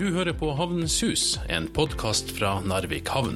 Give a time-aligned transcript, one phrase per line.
[0.00, 1.22] Du hører på Havnens hus,
[1.52, 3.34] en podkast fra Narvik havn.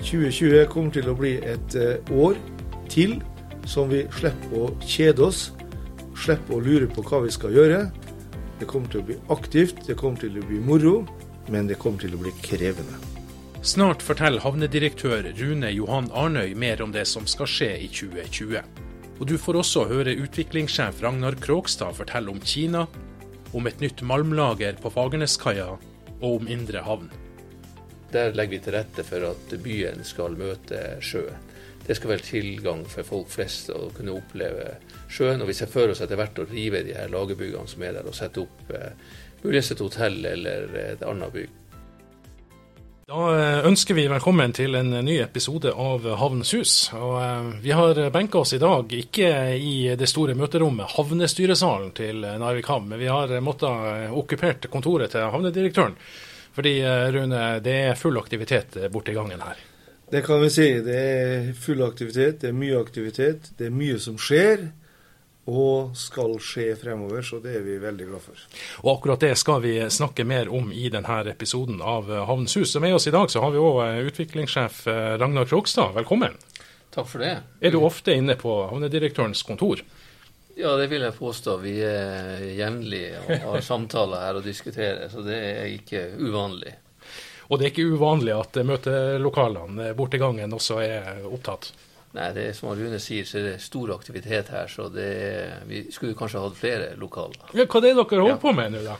[0.00, 2.40] 2020 kommer til å bli et eh, år
[2.90, 3.20] til
[3.70, 5.44] som vi slipper å kjede oss,
[6.18, 7.78] slipper å lure på hva vi skal gjøre.
[8.58, 10.96] Det kommer til å bli aktivt, det kommer til å bli moro,
[11.54, 12.98] men det kommer til å bli krevende.
[13.62, 18.85] Snart forteller havnedirektør Rune Johan Arnøy mer om det som skal skje i 2020.
[19.16, 22.84] Og du får også høre utviklingssjef Ragnar Krogstad fortelle om Kina,
[23.56, 25.70] om et nytt malmlager på Fagerneskaia
[26.20, 27.08] og om Indre havn.
[28.12, 31.42] Der legger vi til rette for at byen skal møte sjøen.
[31.86, 34.72] Det skal være tilgang for folk flest å kunne oppleve
[35.12, 35.42] sjøen.
[35.42, 38.08] Og vi ser for oss etter hvert å rive de her lagerbyggene som er der,
[38.10, 38.96] og sette opp eh,
[39.44, 41.54] muligens et hotell eller et annet bygg.
[43.06, 46.70] Da eh, ønsker vi velkommen til en ny episode av Havnens hus.
[46.98, 52.26] Og eh, vi har benka oss i dag, ikke i det store møterommet, havnestyresalen til
[52.26, 55.94] Narvik havn, men vi har måttet okkupert kontoret til havnedirektøren.
[56.58, 56.72] Fordi
[57.14, 59.62] Rune, det er full aktivitet borti gangen her.
[60.10, 60.66] Det kan vi si.
[60.82, 63.52] Det er full aktivitet, det er mye aktivitet.
[63.54, 64.66] Det er mye som skjer
[65.46, 68.46] og skal skje fremover, så det er vi veldig glad for.
[68.82, 72.74] Og akkurat det skal vi snakke mer om i denne episoden av Havnens hus.
[72.74, 74.82] Og med oss i dag så har vi òg utviklingssjef
[75.22, 76.34] Ragnar Krogstad, velkommen.
[76.96, 77.36] Takk for det.
[77.60, 79.82] Er du ofte inne på havnedirektørens kontor?
[80.56, 81.58] Ja, det vil jeg påstå.
[81.60, 86.72] Vi er jevnlig og har samtaler her og diskuterer, så det er ikke uvanlig.
[87.46, 91.68] Og det er ikke uvanlig at møtelokalene borti gangen også er opptatt?
[92.16, 94.70] Nei, det er som Rune sier, så er det stor aktivitet her.
[94.72, 95.10] Så det,
[95.68, 97.52] vi skulle kanskje hatt flere lokaler.
[97.52, 98.40] Ja, hva er det dere holder ja.
[98.40, 98.96] på med nå, da?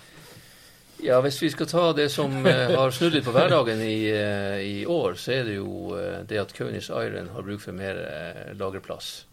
[1.04, 4.56] Ja, Hvis vi skal ta det som uh, har snudd litt på hverdagen i, uh,
[4.64, 8.00] i, år, så er det jo uh, det at Kaunis Iron har bruk for mer
[8.56, 9.26] lagerplass.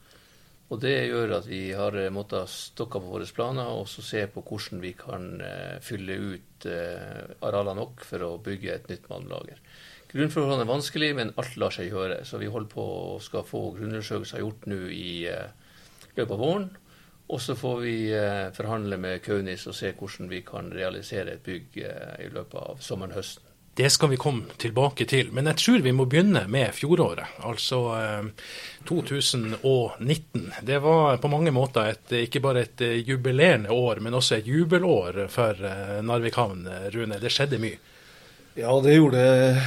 [0.73, 4.41] Og Det gjør at vi har måttet stokke på våre planer og så se på
[4.41, 5.27] hvordan vi kan
[5.85, 9.59] fylle ut arealer nok for å bygge et nytt malmlager.
[10.13, 12.19] Grunnforholdene er vanskelig, men alt lar seg gjøre.
[12.27, 15.47] Så vi holder på å skal få grunnundersøkelser gjort nå i uh,
[16.13, 16.67] løpet av våren.
[17.33, 21.41] Og så får vi uh, forhandle med Kaunis og se hvordan vi kan realisere et
[21.45, 23.49] bygg uh, i løpet av sommeren-høsten.
[23.73, 27.79] Det skal vi komme tilbake til, men jeg tror vi må begynne med fjoråret, altså
[28.85, 30.43] 2019.
[30.61, 35.23] Det var på mange måter et, ikke bare et jubilerende år, men også et jubelår
[35.33, 35.57] for
[36.05, 37.17] Narvik havn, Rune.
[37.17, 37.81] Det skjedde mye.
[38.53, 39.61] Ja, det gjorde det.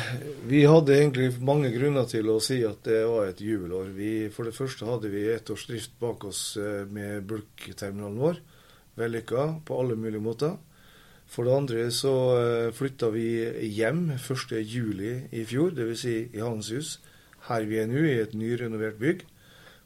[0.46, 3.88] Vi hadde egentlig mange grunner til å si at det var et jubelår.
[3.96, 8.38] Vi, for det første hadde vi ett års drift bak oss eh, med bulkterminalen vår.
[8.94, 10.54] Vellykka på alle mulige måter.
[11.26, 13.26] For det andre så eh, flytta vi
[13.74, 16.06] hjem 1.7 i fjor, dvs.
[16.06, 17.00] Si i Handelshus.
[17.50, 19.26] her vi er nå, i et nyrenovert bygg.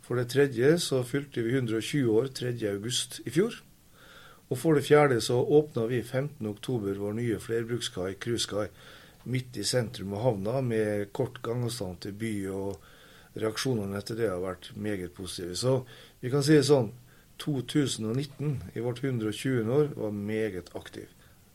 [0.04, 3.62] For det tredje så fylte vi 120 år 3.8 i fjor.
[4.50, 8.66] Og for det fjerde så åpna vi 15.10 vår nye flerbrukskai, cruisekai,
[9.30, 12.32] midt i sentrum av havna, med kort gangavstand til by.
[12.50, 12.88] og
[13.38, 15.54] Reaksjonene etter det har vært meget positive.
[15.54, 15.74] Så
[16.20, 16.90] vi kan si det sånn
[17.40, 19.70] 2019 i vårt 120.
[19.70, 21.06] år var meget aktiv.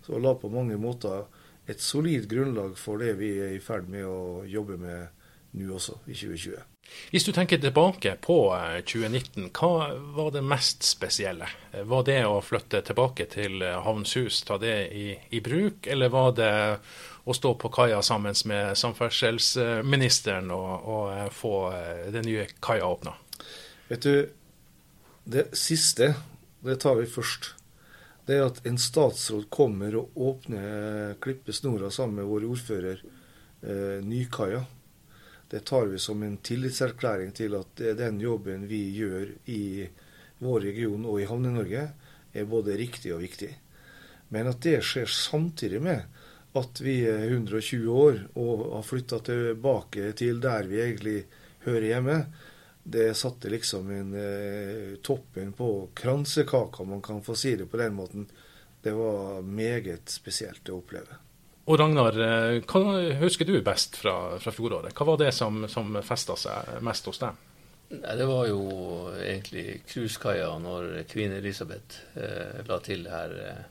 [0.05, 1.25] Så la på mange måter
[1.67, 5.24] et solid grunnlag for det vi er i ferd med å jobbe med
[5.55, 6.63] nå også, i 2020.
[7.11, 8.37] Hvis du tenker tilbake på
[8.85, 9.71] 2019, eh, hva
[10.15, 11.47] var det mest spesielle?
[11.73, 16.35] Var det å flytte tilbake til eh, Havnshus, ta det i, i bruk, eller var
[16.37, 16.53] det
[17.25, 21.55] å stå på kaia sammen med samferdselsministeren og, og eh, få
[22.13, 23.15] den nye kaia åpna?
[23.89, 24.29] Vet du,
[25.25, 26.13] det siste,
[26.65, 27.53] det tar vi først.
[28.25, 34.63] Det er at en statsråd kommer og åpner klippesnora sammen med vår ordfører eh, Nykaia
[35.51, 39.85] det tar vi som en tillitserklæring til at den jobben vi gjør i
[40.43, 41.85] vår region og i Havne-Norge,
[42.35, 43.51] er både riktig og viktig.
[44.33, 46.03] Men at det skjer samtidig med
[46.55, 51.17] at vi er 120 år og har flytta tilbake til der vi egentlig
[51.65, 52.17] hører hjemme,
[52.87, 57.77] det satte liksom en eh, toppen på kransekaka, om man kan få si det på
[57.81, 58.27] den måten.
[58.81, 61.17] Det var meget spesielt å oppleve.
[61.65, 64.93] Og Ragnar, eh, hva husker du best fra, fra fjoråret?
[64.93, 67.45] Hva var det som, som festa seg mest hos deg?
[67.95, 68.61] Nei, det var jo
[69.21, 73.63] egentlig cruisekaia når Queen Elisabeth eh, la til her eh,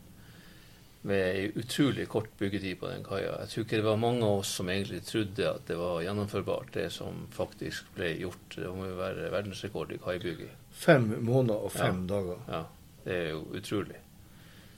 [1.04, 3.34] med ei utrolig kort byggetid på den kaia.
[3.42, 6.70] Jeg tror ikke det var mange av oss som egentlig trodde at det var gjennomførbart,
[6.74, 8.56] det som faktisk ble gjort.
[8.56, 10.54] Det må jo være verdensrekord i kaibygging.
[10.74, 12.08] Fem måneder og fem ja.
[12.14, 12.40] dager.
[12.48, 12.62] Ja,
[13.04, 14.00] det er jo utrolig.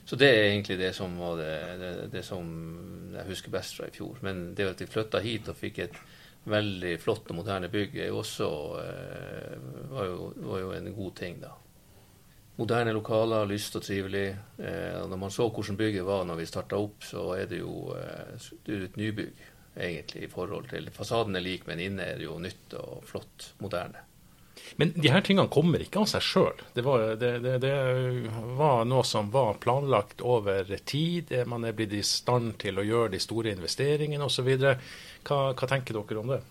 [0.07, 2.47] Så det er egentlig det som var det, det, det, som
[3.11, 4.21] jeg husker best fra i fjor.
[4.23, 5.97] Men det at vi flytta hit og fikk et
[6.47, 8.47] veldig flott og moderne bygg, også,
[8.79, 9.57] eh,
[9.91, 11.51] var, jo, var jo en god ting, da.
[12.57, 14.29] moderne lokaler, lyst og trivelig.
[14.57, 17.91] Eh, når man så hvordan bygget var når vi starta opp, så er det jo
[17.99, 19.45] eh, det er et nybygg
[19.77, 23.51] egentlig i forhold til Fasaden er lik, men inne er det jo nytt og flott,
[23.59, 24.07] moderne.
[24.75, 26.61] Men de her tingene kommer ikke av seg sjøl.
[26.73, 26.83] Det,
[27.21, 27.73] det, det, det,
[28.59, 31.33] var noe som var planlagt over tid.
[31.47, 34.51] Man er blitt i stand til å gjøre de store investeringene osv.
[34.57, 36.41] Hva, hva tenker dere om det?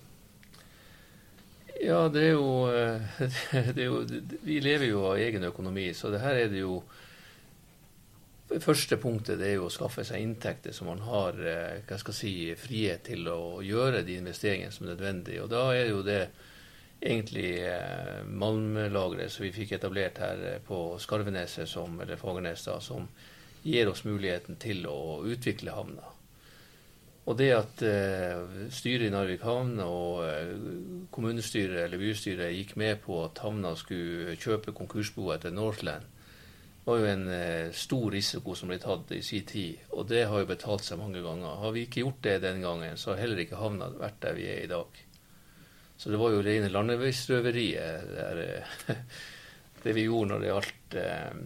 [1.85, 2.67] Ja, det er, jo,
[3.77, 4.05] det er jo
[4.47, 6.81] Vi lever jo av egen økonomi, så det her er det jo
[8.47, 12.15] det første punktet er jo å skaffe seg inntekter så man har eh, hva skal
[12.15, 15.43] jeg si, frihet til å gjøre de investeringene som er nødvendige.
[15.43, 16.21] Og Da er jo det
[17.01, 22.79] egentlig eh, malmlageret som vi fikk etablert her eh, på Skarveneset, som, eller Fagernes, da,
[22.81, 23.09] som
[23.67, 26.13] gir oss muligheten til å utvikle havna.
[27.27, 30.53] Og det at eh, styret i Narvik havn og eh,
[31.15, 36.07] kommunestyret eller bystyret gikk med på at havna skulle kjøpe konkursboet til Northland,
[36.87, 39.83] var jo en eh, stor risiko som ble tatt i sin tid.
[39.99, 41.59] Og det har jo betalt seg mange ganger.
[41.65, 44.47] Har vi ikke gjort det den gangen, så har heller ikke havna vært der vi
[44.53, 45.03] er i dag.
[45.97, 48.97] Så det var jo rene landeveisrøveriet, det,
[49.85, 51.43] det vi gjorde når det gjaldt eh,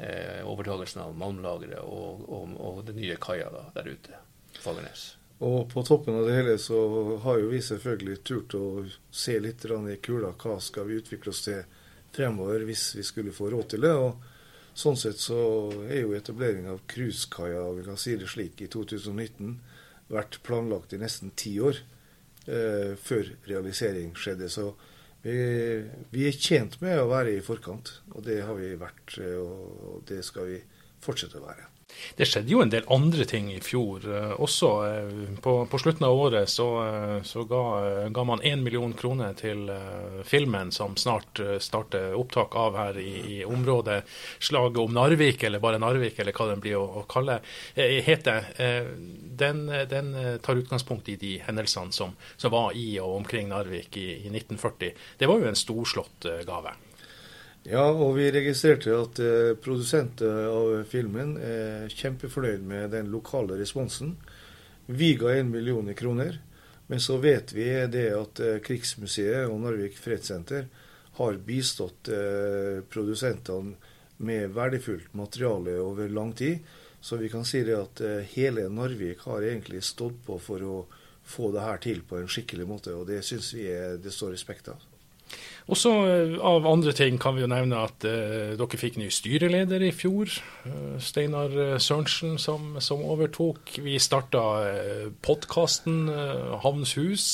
[0.00, 4.20] eh overtagelsen av malmlageret og, og, og den nye kaia der ute.
[4.60, 5.10] Fagernes.
[5.40, 6.78] Og på toppen av det hele så
[7.24, 8.64] har jo vi selvfølgelig turt å
[9.10, 10.34] se litt i kula.
[10.36, 11.62] Hva skal vi utvikle oss til
[12.12, 13.94] fremover hvis vi skulle få råd til det?
[13.96, 14.20] Og
[14.76, 15.38] sånn sett så
[15.88, 19.56] er jo etablering av cruisekaia, vi kan si det slik, i 2019
[20.12, 21.80] vært planlagt i nesten ti år
[22.46, 24.50] eh, før realisering skjedde.
[24.52, 24.70] Så
[25.22, 25.34] vi,
[26.12, 29.18] vi, er tjent med å være i forkant, og det har vi vært.
[29.20, 30.62] Eh, og det skal vi
[31.04, 31.69] fortsette å være.
[32.16, 34.70] Det skjedde jo en del andre ting i fjor eh, også.
[34.86, 37.62] Eh, på, på slutten av året så, eh, så ga,
[38.12, 39.70] ga, man én million kroner til
[40.26, 44.02] filmen som snart starter opptak av her i, i, området.
[44.38, 47.40] Slaget om Narvik, eller bare Narvik, eller hva den blir å, å kalle
[47.74, 48.50] heter.
[49.40, 50.12] Den, den,
[50.44, 54.94] tar utgangspunkt i de hendelsene som, som var i og omkring Narvik i, i 1940.
[55.18, 56.76] Det var jo en storslått gave.
[57.68, 64.14] Ja, og vi registrerte at eh, produsenter av filmen er kjempefornøyd med den lokale responsen.
[64.88, 66.38] Vi ga én million kroner,
[66.88, 70.70] men så vet vi det at eh, Krigsmuseet og Narvik fredssenter
[71.20, 73.76] har bistått eh, produsentene
[74.24, 76.64] med verdifullt materiale over lang tid.
[77.00, 80.78] Så vi kan si det at eh, hele Narvik har egentlig stått på for å
[81.28, 84.32] få det her til på en skikkelig måte, og det syns vi er, det står
[84.34, 84.89] respekt av.
[85.70, 89.10] Og så eh, Av andre ting kan vi jo nevne at eh, dere fikk ny
[89.14, 90.32] styreleder i fjor.
[90.66, 93.76] Eh, Steinar Sørensen som, som, overtok.
[93.84, 97.26] Vi starta eh, podkasten eh, Havns hus.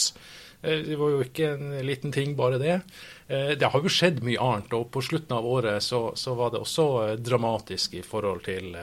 [0.66, 2.81] det var jo ikke en liten ting, bare det.
[3.26, 6.61] Det har jo skjedd mye annet, og på slutten av året så, så var det
[6.62, 6.84] også
[7.19, 8.76] dramatisk i forhold til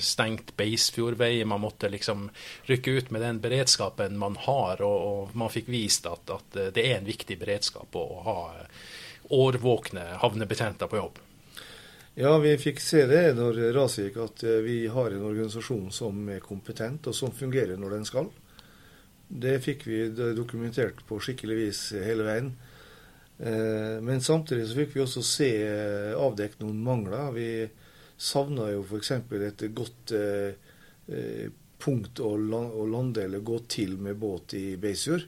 [0.00, 1.42] stengt Beisfjordvei.
[1.44, 2.30] Man måtte liksom
[2.70, 6.86] rykke ut med den beredskapen man har, og, og man fikk vist at, at, det
[6.86, 8.38] er en viktig beredskap å, ha
[9.30, 11.18] årvåkne havnebetjenter på jobb?
[12.14, 16.26] Ja, vi fikk se det når raset gikk, at eh, vi har en organisasjon som
[16.32, 18.30] er kompetent, og som fungerer når den skal.
[19.30, 20.00] Det fikk vi
[20.34, 22.50] dokumentert på skikkelig vis hele veien.
[23.40, 27.32] Eh, men samtidig så fikk vi også se eh, avdekket noen mangler.
[27.36, 27.48] Vi
[28.20, 29.14] savna jo f.eks.
[29.16, 30.14] et godt
[31.80, 35.24] punkt å lande eller gå til med båt i Beisfjord.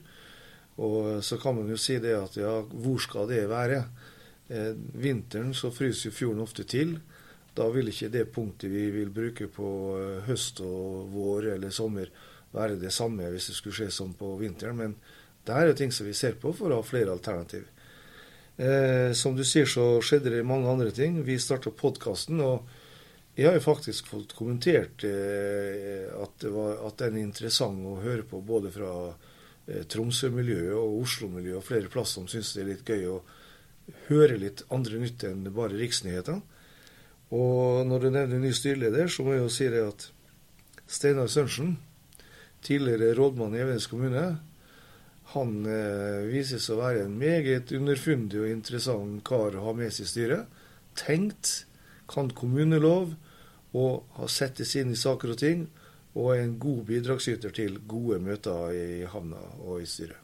[0.81, 3.83] Og så kan man jo si det at ja, hvor skal det være?
[4.47, 6.97] Eh, vinteren så fryser jo fjorden ofte til.
[7.53, 12.09] Da vil ikke det punktet vi vil bruke på eh, høst og vår eller sommer
[12.53, 14.77] være det samme hvis det skulle skje sånn på vinteren.
[14.77, 14.97] Men
[15.45, 17.69] det er jo ting som vi ser på for å ha flere alternativ.
[18.57, 21.21] Eh, som du sier, så skjedde det mange andre ting.
[21.25, 22.69] Vi starta podkasten, og
[23.35, 28.27] jeg har jo faktisk fått kommentert eh, at, var, at den er interessant å høre
[28.29, 28.93] på både fra
[29.65, 33.19] Eh, Tromsø-miljøet og Oslo-miljøet og flere plasser som syns det er litt gøy å
[34.09, 36.41] høre litt andre nytt enn bare riksnyhetene.
[37.33, 40.09] Og når du nevner ny styreleder, så må jeg jo si det at
[40.91, 41.77] Steinar Sørensen,
[42.63, 44.25] tidligere rådmann i Evenes kommune,
[45.33, 50.07] han eh, vises å være en meget underfundig og interessant kar å ha med seg
[50.07, 50.59] i styret.
[50.99, 51.65] Tenkt,
[52.09, 53.13] kan kommunelov
[53.73, 55.63] og har sett seg inn i saker og ting
[56.13, 60.19] og er en god bidragsyter til gode møter i havna og i styret.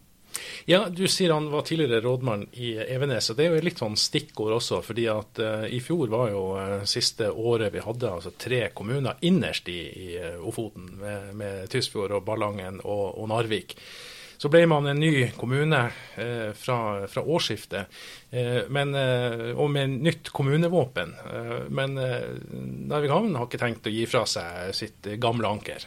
[0.66, 3.98] Ja, Du sier han var tidligere rådmann i Evenes, og det er jo litt sånn
[3.98, 4.82] stikkord også.
[4.86, 9.18] fordi at uh, I fjor var jo uh, siste året vi hadde altså tre kommuner
[9.26, 13.76] innerst i, i uh, Ofoten, med, med Tysfjord og Ballangen og, og, Narvik.
[14.40, 15.80] Så ble man en ny kommune
[16.16, 17.88] eh, fra, fra, årsskiftet,
[18.32, 21.12] eh, men, eh, og med nytt kommunevåpen.
[21.28, 22.30] Eh, men eh,
[22.88, 25.84] Narvik havn har ikke tenkt å gi fra seg sitt gamle anker.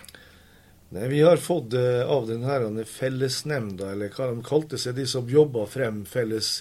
[0.93, 1.73] Nei, Vi har fått
[2.05, 6.59] av denne fellesnemnda, eller hva de kalte seg, de som jobba frem felles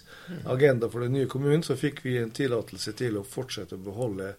[0.48, 4.32] agenda for den nye kommunen, så fikk vi en tillatelse til å fortsette å beholde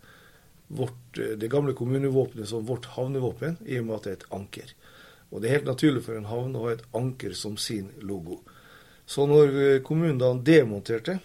[0.73, 4.73] vårt, det gamle kommunevåpenet som vårt havnevåpen, i og med at det er et anker.
[5.33, 8.43] Og det er helt naturlig for en havn å ha et anker som sin logo.
[9.09, 11.19] Så når eh, kommunen da demonterte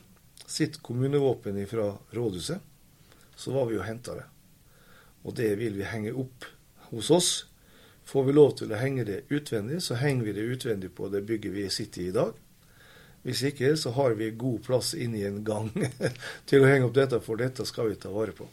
[0.47, 2.63] sitt kommunevåpen fra rådhuset,
[3.35, 4.25] så var vi og henta det.
[5.27, 6.47] Og det vil vi henge opp
[6.89, 7.31] hos oss.
[8.07, 11.25] Får vi lov til å henge det utvendig, så henger vi det utvendig på det
[11.27, 12.31] bygget vi sitter i i dag.
[13.27, 15.67] Hvis ikke, så har vi god plass inni en gang
[16.47, 18.47] til å henge opp dette, for dette skal vi ta vare på.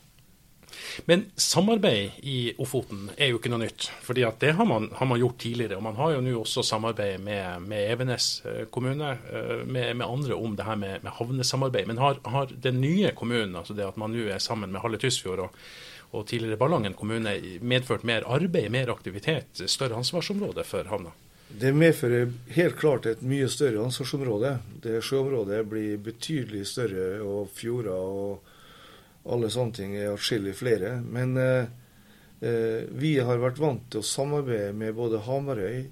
[1.07, 3.89] Men samarbeid i Ofoten er jo ikke noe nytt.
[4.03, 5.77] fordi at det har man, har man, gjort tidligere.
[5.77, 10.07] og Man har jo nå også samarbeid med, med Evenes eh, kommune, eh, med, med,
[10.07, 11.87] andre om det her med, med havnesamarbeid.
[11.87, 15.01] Men har, har, den nye kommunen, altså det at man nå er sammen med Halle
[15.03, 15.59] Tysfjord og,
[16.15, 21.15] og tidligere Ballangen kommune, medført mer arbeid, mer aktivitet, større ansvarsområde for havna?
[21.55, 24.57] Det medfører helt klart et mye større ansvarsområde.
[24.83, 28.54] Det Sjøområdet blir betydelig større, og fjorder og
[29.25, 30.99] alle sånne ting er atskillig flere.
[31.01, 31.67] Men eh,
[32.45, 35.89] eh, vi har vært vant til å samarbeide med både Hamarøy,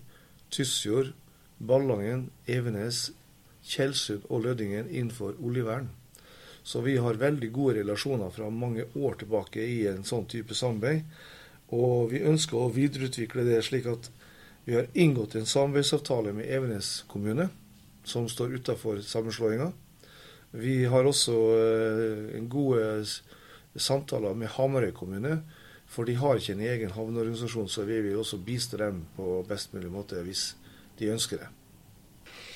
[0.52, 1.12] Tysfjord,
[1.62, 3.10] Ballangen, Evenes,
[3.62, 5.90] Tjeldsund og Lødingen innenfor oljevern.
[6.62, 11.06] Så vi har veldig gode relasjoner fra mange år tilbake i en sånn type samarbeid.
[11.72, 14.10] Og vi ønsker å videreutvikle det slik at
[14.66, 17.48] vi har inngått en samarbeidsavtale med Evenes kommune,
[18.04, 19.72] som står utafor sammenslåinga.
[20.52, 23.06] Vi har også eh, gode
[23.76, 25.40] samtaler med Hamarøy kommune.
[25.92, 29.75] For de har ikke en egen havneorganisasjon, så vi vil også bistå dem på best
[29.76, 30.54] mulig måte hvis
[31.00, 31.50] de ønsker det.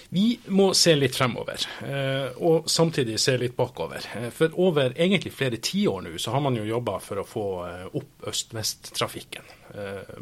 [0.08, 4.04] Vi må se litt fremover, eh, og samtidig se litt bakover.
[4.16, 7.46] Eh, for over egentlig flere tiår nå så har man jo jobba for å få
[7.90, 9.54] opp øst-vest-trafikken.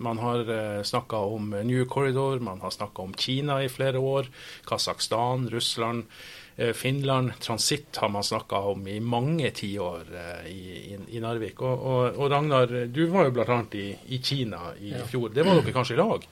[0.02, 0.49] Man har
[0.88, 4.26] snakka om New Corridor, man har snakka om Kina i flere år,
[4.66, 6.09] Kasakhstan, Russland.
[6.56, 11.62] Eh, Finland, transitt har man snakka om i mange tiår eh, i, i, i, Narvik.
[11.62, 13.58] Og, og, og, Ragnar, du var jo bl.a.
[13.73, 15.02] I, i Kina i ja.
[15.11, 15.32] fjor.
[15.34, 16.28] Det var dere kanskje i lag?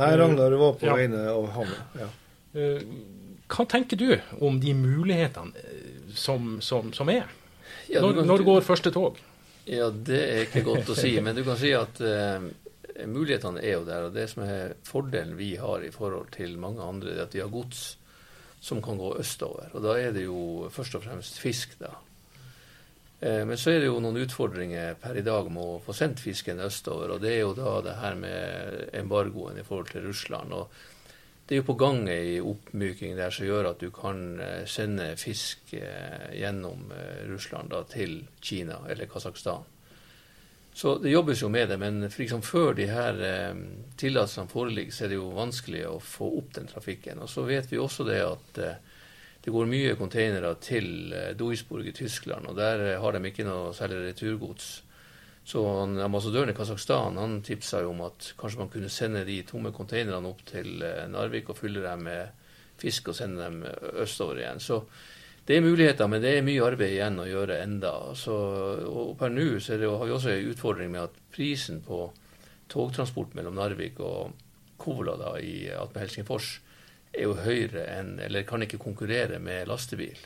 [0.00, 0.96] Nei, Ragnar var på ja.
[0.98, 1.76] vegne av han.
[2.00, 2.08] Ja.
[2.58, 2.82] Eh,
[3.52, 4.08] hva tenker du
[4.40, 7.30] om de mulighetene som, som, som er?
[7.86, 9.20] Ja, når, når, går første tog?
[9.68, 11.14] Ja, Det er ikke godt å si.
[11.22, 12.42] Men du kan si at uh,
[13.06, 14.08] mulighetene er jo der.
[14.08, 17.44] Og det som er fordelen vi har i forhold til mange andre, er at vi
[17.44, 17.92] har gods
[18.62, 19.72] som kan gå østover.
[19.74, 21.90] Og da er det jo først og fremst fisk, da.
[23.18, 26.22] Eh, men så er det jo noen utfordringer per i dag med å få sendt
[26.22, 27.10] fisken østover.
[27.10, 30.54] Og det er jo da det her med embargoen i forhold til Russland.
[30.54, 30.70] Og
[31.46, 35.10] det er jo på gang ei oppmyking der som gjør at du kan eh, sende
[35.18, 36.86] fisk eh, gjennom
[37.32, 39.71] Russland da, til Kina eller Kasakhstan.
[40.74, 43.58] Så det jobbes jo med det, men liksom før de her eh,
[44.00, 47.20] tillatelsene foreligger, så er det jo vanskelig å få opp den trafikken.
[47.20, 48.78] Og så vet vi også det at eh,
[49.44, 53.44] det går mye containere til eh, Duisburg i Tyskland, og der eh, har de ikke
[53.44, 54.70] noe særlig returgods.
[55.44, 59.42] Så han, ambassadøren i Kasakhstan han tipsa jo om at kanskje man kunne sende de
[59.44, 63.64] tomme containerne opp til Narvik og fylle dem med fisk og sende dem
[64.00, 64.62] østover igjen.
[64.62, 64.84] Så
[65.46, 67.92] det er muligheter, men det er mye arbeid igjen å gjøre enda.
[68.18, 68.34] Så,
[68.86, 72.04] og per nå har vi også en utfordring med at prisen på
[72.70, 74.36] togtransport mellom Narvik og
[74.82, 76.52] Kola da, i Atme Helsingfors
[77.12, 80.18] er jo høyere enn Eller kan ikke konkurrere med lastebil.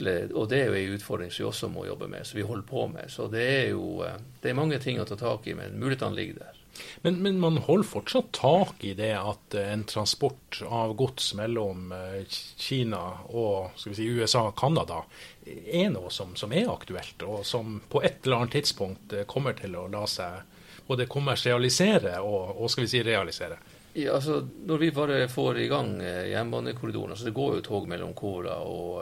[0.00, 2.46] Eller, og det er jo en utfordring som vi også må jobbe med, som vi
[2.48, 3.12] holder på med.
[3.12, 6.16] Så det er jo eh, det er mange ting å ta tak i, men mulighetene
[6.16, 6.59] ligger der.
[7.02, 11.92] Men, men, man holder fortsatt tak i det at eh, en transport av gods mellom
[11.92, 12.22] eh,
[12.56, 15.02] Kina og si, USA og Canada
[15.46, 19.56] er noe som, som, er aktuelt, og som på et eller annet tidspunkt eh, kommer
[19.58, 23.60] til å la seg både kommersialisere og, og skal vi si realisere?
[23.94, 28.12] Ja, altså, Når vi bare får i gang jernbanekorridoren altså Det går jo tog mellom
[28.14, 29.00] Kora og,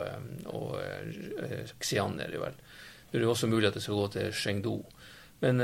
[0.49, 0.79] og
[1.77, 2.17] Xi'an.
[2.25, 2.57] er det vel.
[3.11, 4.79] Det er jo også mulig at det skal gå til Chengdu.
[5.45, 5.61] Men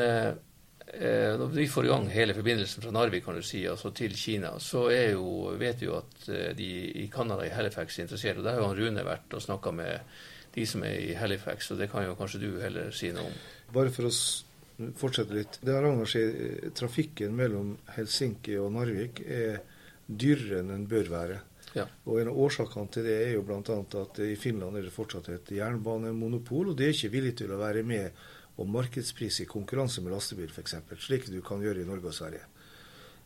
[1.39, 4.53] når vi får i gang hele forbindelsen fra Narvik kan du si, altså til Kina,
[4.63, 6.71] så jo, vet vi jo at eh, de
[7.03, 8.39] i Canada, i Halifax, er interessert.
[8.39, 10.19] og Der har jo Rune vært og snakka med
[10.55, 13.39] de som er i Halifax, og det kan jo kanskje du heller si noe om.
[13.75, 14.13] Bare for å
[14.99, 15.59] fortsette litt.
[15.63, 19.61] Det har engasjert eh, trafikken mellom Helsinki og Narvik er
[20.07, 21.41] dyrere enn den bør være.
[21.75, 21.89] Ja.
[22.07, 23.81] Og En av årsakene til det er jo bl.a.
[23.83, 27.59] at i Finland er det fortsatt et jernbanemonopol, og de er ikke villige til å
[27.59, 28.25] være med
[28.55, 32.45] og markedspris i konkurranse med lastebil, f.eks., slik du kan gjøre i Norge og Sverige.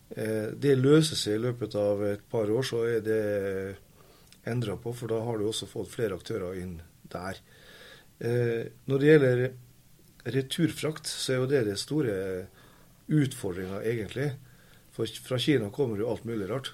[0.09, 3.21] Eh, det løser seg i løpet av et par år, så er det
[4.49, 6.79] endra på, for da har du også fått flere aktører inn
[7.13, 7.41] der.
[8.19, 9.43] Eh, når det gjelder
[10.39, 12.15] returfrakt, så er jo det det store
[13.09, 14.31] utfordringa, egentlig.
[14.93, 16.73] For fra Kina kommer jo alt mulig rart.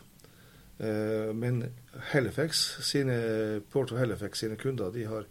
[0.78, 1.64] Eh, men
[2.12, 5.28] Halifax, sine, Port of Halifax sine kunder de har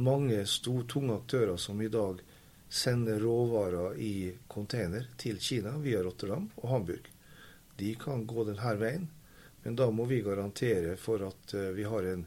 [0.00, 2.22] mange stor, tunge aktører som i dag
[2.70, 4.14] sender råvarer i
[4.48, 7.10] container til Kina via Rotterdam og Hamburg
[7.80, 9.08] de kan gå denne veien.
[9.64, 12.24] Men da må vi garantere for at eh, vi har en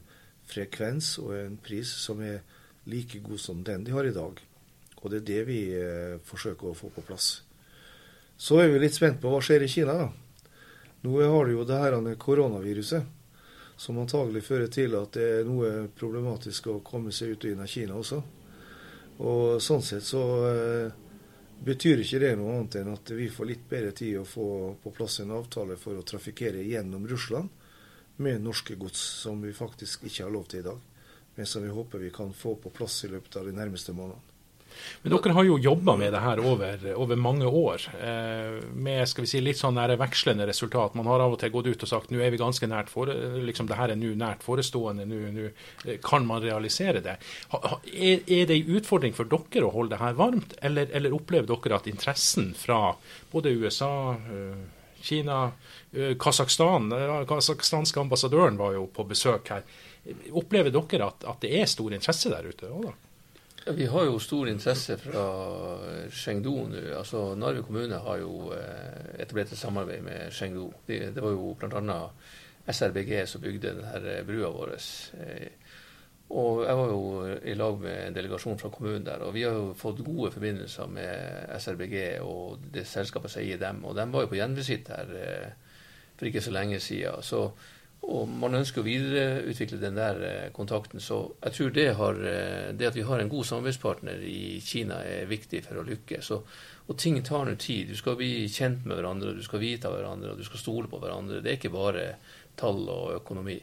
[0.50, 2.42] frekvens og en pris som er
[2.90, 4.38] like god som den de har i dag.
[5.02, 7.42] Og det er det vi eh, forsøker å få på plass.
[8.36, 9.94] Så er vi litt spent på hva skjer i Kina.
[9.98, 10.08] da.
[11.04, 13.04] Nå har du jo det her koronaviruset,
[13.76, 17.62] som antagelig fører til at det er noe problematisk å komme seg ut og inn
[17.62, 18.22] av Kina også.
[19.22, 20.94] Og sånn sett så eh,
[21.64, 24.46] betyr ikke det noe annet enn at vi får litt bedre tid å få
[24.82, 27.48] på plass en avtale for å trafikkere gjennom Russland
[28.16, 30.78] med norske gods, som vi faktisk ikke har lov til i dag,
[31.34, 34.33] men som vi håper vi kan få på plass i løpet av de nærmeste månedene.
[35.02, 39.26] Men dere har jo jobba med det her over, over mange år, eh, med skal
[39.26, 40.94] vi si, litt sånn vekslende resultat.
[40.98, 43.10] Man har av og til gått ut og sagt nå er vi ganske nært for,
[43.44, 47.18] liksom det her er nå nært forestående, nå eh, kan man realisere det.
[47.52, 51.16] Ha, er, er, det en utfordring for dere å holde det her varmt, eller, eller
[51.16, 52.94] opplever dere at interessen fra
[53.32, 55.50] både USA, eh, Kina,
[55.92, 56.88] eh, Kasakhstan
[57.28, 59.66] Kasakhstanske ambassadøren var jo på besøk her.
[60.32, 62.70] Opplever dere at, at det er stor interesse der ute?
[63.64, 63.72] Også?
[63.72, 65.24] Vi har jo stor interesse fra
[66.12, 66.80] Chengdu nå.
[66.98, 70.70] Altså, Narvik kommune har jo eh, etablert et samarbeid med Chengdu.
[70.86, 72.00] Det, det var jo bl.a.
[72.68, 74.74] SRBG som bygde denne brua vår.
[75.16, 75.48] Eh,
[76.34, 79.24] og jeg var jo i lag med en delegasjon fra kommunen der.
[79.24, 83.84] Og vi har jo fått gode forbindelser med SRBG og det selskapet som eier dem.
[83.84, 85.78] Og de var jo på gjenvisitt her eh,
[86.18, 87.24] for ikke så lenge siden.
[87.24, 87.46] Så
[88.04, 91.00] og man ønsker å videreutvikle den der eh, kontakten.
[91.00, 95.00] Så jeg tror det, har, eh, det, at vi har en god samarbeidspartner i Kina
[95.08, 96.30] er viktig for å lykkes.
[96.36, 96.54] Og,
[96.88, 97.92] og ting tar nå tid.
[97.92, 101.00] Du skal bli kjent med hverandre, du skal vite av hverandre, du skal stole på
[101.02, 101.42] hverandre.
[101.44, 102.08] Det er ikke bare
[102.60, 103.58] tall og økonomi.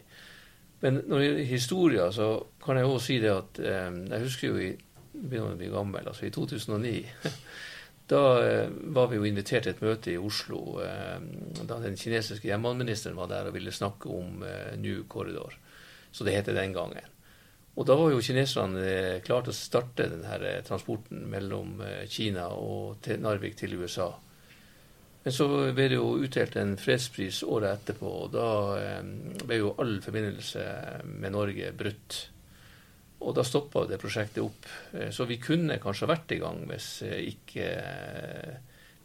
[0.82, 2.32] Men når det gjelder historier, så
[2.64, 4.72] kan jeg òg si det at eh, Jeg husker jo i
[5.12, 6.94] begynner å bli gammel, altså i 2009
[8.08, 11.22] Da eh, var vi jo invitert til et møte i Oslo eh,
[11.64, 15.56] da den kinesiske jernbaneministeren var der og ville snakke om eh, New Corridor,
[16.12, 17.08] så det het den gangen.
[17.80, 21.80] Og da var jo kineserne klare til å starte denne transporten mellom
[22.12, 24.10] Kina og Narvik til USA.
[25.24, 28.50] Men så ble det jo utdelt en fredspris året etterpå, og da
[29.46, 30.66] ble jo all forbindelse
[31.06, 32.20] med Norge brutt.
[33.22, 34.68] Og da stoppa det prosjektet opp.
[34.98, 37.68] Eh, så vi kunne kanskje vært i gang hvis eh, ikke,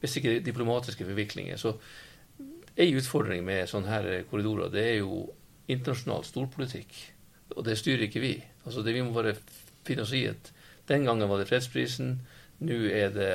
[0.00, 1.60] hvis ikke diplomatiske forviklinger.
[1.60, 1.76] Så
[2.76, 5.26] ei utfordring med sånne her korridorer, det er jo
[5.72, 6.96] internasjonal storpolitikk.
[7.56, 8.34] Og det styrer ikke vi.
[8.64, 9.36] Altså det Vi må bare
[9.86, 10.52] finne oss i at
[10.88, 12.18] den gangen var det fredsprisen.
[12.66, 13.32] Nå er det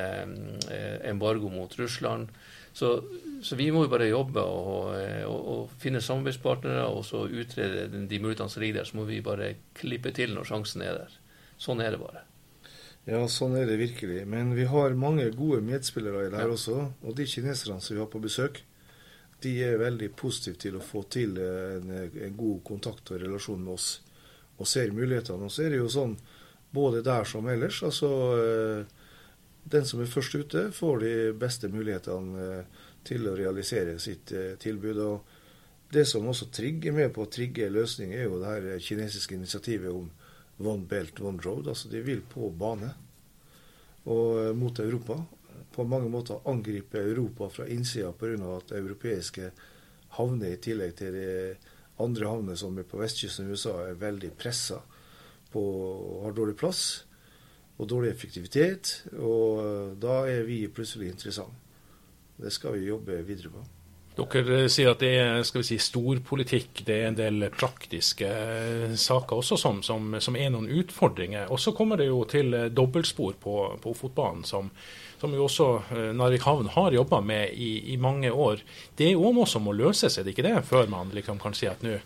[0.72, 2.30] eh, embargo mot Russland.
[2.72, 3.04] Så,
[3.44, 4.94] så, vi må jo bare jobbe og,
[5.28, 8.88] og, og, finne samarbeidspartnere og så utrede de mulighetene som ligger der.
[8.88, 11.16] Så må vi bare klippe til når sjansen er der.
[11.60, 12.24] Sånn er det bare.
[13.04, 14.22] Ja, sånn er det virkelig.
[14.30, 16.56] Men vi har mange gode medspillere i det her ja.
[16.56, 16.78] også.
[17.02, 18.62] Og de kineserne som vi har på besøk,
[19.42, 23.74] de er veldig positive til å få til en, en god kontakt og relasjon med
[23.74, 23.96] oss.
[24.62, 25.48] Og ser mulighetene.
[25.48, 26.14] Og så er det jo sånn
[26.72, 27.82] både der som ellers.
[27.82, 29.01] altså eh,
[29.64, 34.54] den som er først ute, får de beste mulighetene eh, til å realisere sitt eh,
[34.60, 34.98] tilbud.
[34.98, 39.36] og Det som også trigger med på å trigge løsninger, er jo det her kinesiske
[39.38, 40.10] initiativet om
[40.62, 41.68] One Belt, One Road.
[41.70, 42.90] Altså de vil på bane
[44.10, 45.20] og eh, mot Europa.
[45.72, 48.56] På mange måter angripe Europa fra innsida pga.
[48.56, 49.52] at europeiske
[50.18, 51.28] havner, i tillegg til de
[52.02, 54.82] andre havner som er på vestkysten i USA, er veldig pressa
[55.52, 57.04] og har dårlig plass
[57.82, 58.94] og dårlig effektivitet.
[59.18, 61.58] Og eh, da er vi plutselig interessante.
[62.42, 63.62] Det skal vi jobbe videre på.
[64.12, 68.96] Dere sier at det er skal vi si, storpolitikk, det er en del praktiske eh,
[68.98, 71.48] saker også som, som, som er noen utfordringer.
[71.52, 74.68] Og så kommer det jo til eh, dobbeltspor på, på fotballen, som,
[75.22, 75.68] som, jo også
[76.18, 78.60] Narvik havn har jobba med i, i, mange år.
[78.98, 80.58] Det er jo noe som må løses, er det ikke det?
[80.68, 81.98] Før man liksom kan si at nå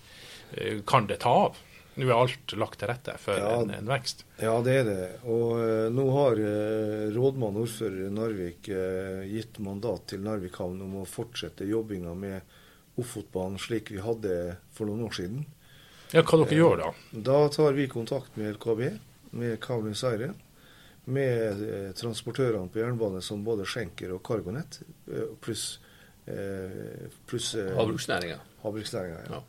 [0.87, 1.57] kan det ta av?
[1.97, 4.27] Nå er alt lagt til rette for ja, en, en, vekst?
[4.43, 5.05] Ja, det er det.
[5.25, 10.99] Og uh, nå har uh, rådmann ordfører Narvik uh, gitt mandat til Narvik havn om
[11.01, 12.57] å fortsette jobbinga med
[13.01, 14.35] Ofotbanen slik vi hadde
[14.77, 15.47] for noen år siden.
[16.13, 16.93] Ja, Hva dere gjør da?
[17.13, 18.85] Da tar vi kontakt med LKB,
[19.37, 20.31] med Kavling Seire,
[21.07, 21.61] med
[21.99, 24.81] transportørene på jernbane som både Schenker og Cargonet,
[25.45, 25.67] pluss
[26.27, 28.39] eh, Havbruksnæringa.
[28.63, 29.19] havbruksnæringa.
[29.29, 29.35] Ja.
[29.37, 29.43] Ja.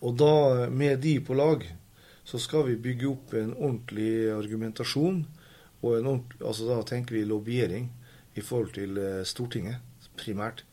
[0.00, 1.64] Og da, med de på lag,
[2.24, 5.22] så skal vi bygge opp en ordentlig argumentasjon.
[5.80, 7.88] Og en ordent, altså da tenker vi lobbyering
[8.36, 9.80] i forhold til eh, Stortinget,
[10.20, 10.64] primært.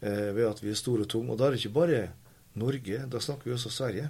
[0.00, 1.32] Eh, ved at vi er store og tunge.
[1.32, 2.02] Og da er det ikke bare
[2.58, 4.08] Norge, da snakker vi også Sverige.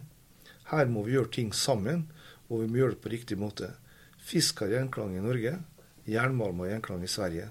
[0.71, 2.09] Her må vi gjøre ting sammen,
[2.49, 3.73] og vi må gjøre det på riktig måte.
[4.19, 5.55] Fisk har gjenklang i Norge,
[6.09, 7.49] jernmalm har gjenklang i Sverige.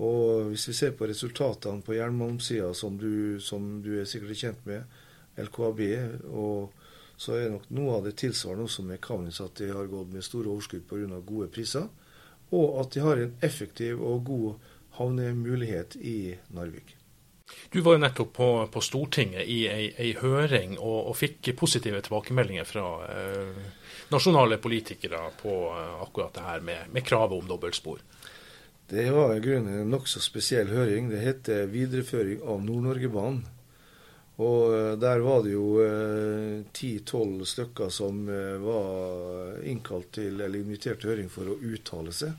[0.00, 2.96] Og hvis vi ser på resultatene på jernmalmsida, som,
[3.44, 5.00] som du er sikkert kjent med,
[5.38, 5.80] LKAB,
[6.32, 6.72] og
[7.20, 10.24] så er nok noe av det tilsvarende også med Kaunis, at de har gått med
[10.24, 11.20] store overskudd pga.
[11.20, 11.88] gode priser,
[12.50, 16.96] og at de har en effektiv og god havnemulighet i Narvik.
[17.70, 22.00] Du var jo nettopp på, på Stortinget i ei, ei høring og, og fikk positive
[22.06, 23.62] tilbakemeldinger fra eh,
[24.14, 28.02] nasjonale politikere på eh, akkurat det her med, med kravet om dobbeltspor.
[28.90, 31.10] Det var i grunnen en nokså spesiell høring.
[31.10, 33.44] Det heter 'Videreføring av Nord-Norgebanen'.
[34.40, 35.66] Og eh, der var det jo
[36.72, 42.32] ti-tolv stykker som eh, var innkalt til, eller invitert til høring for å uttale seg.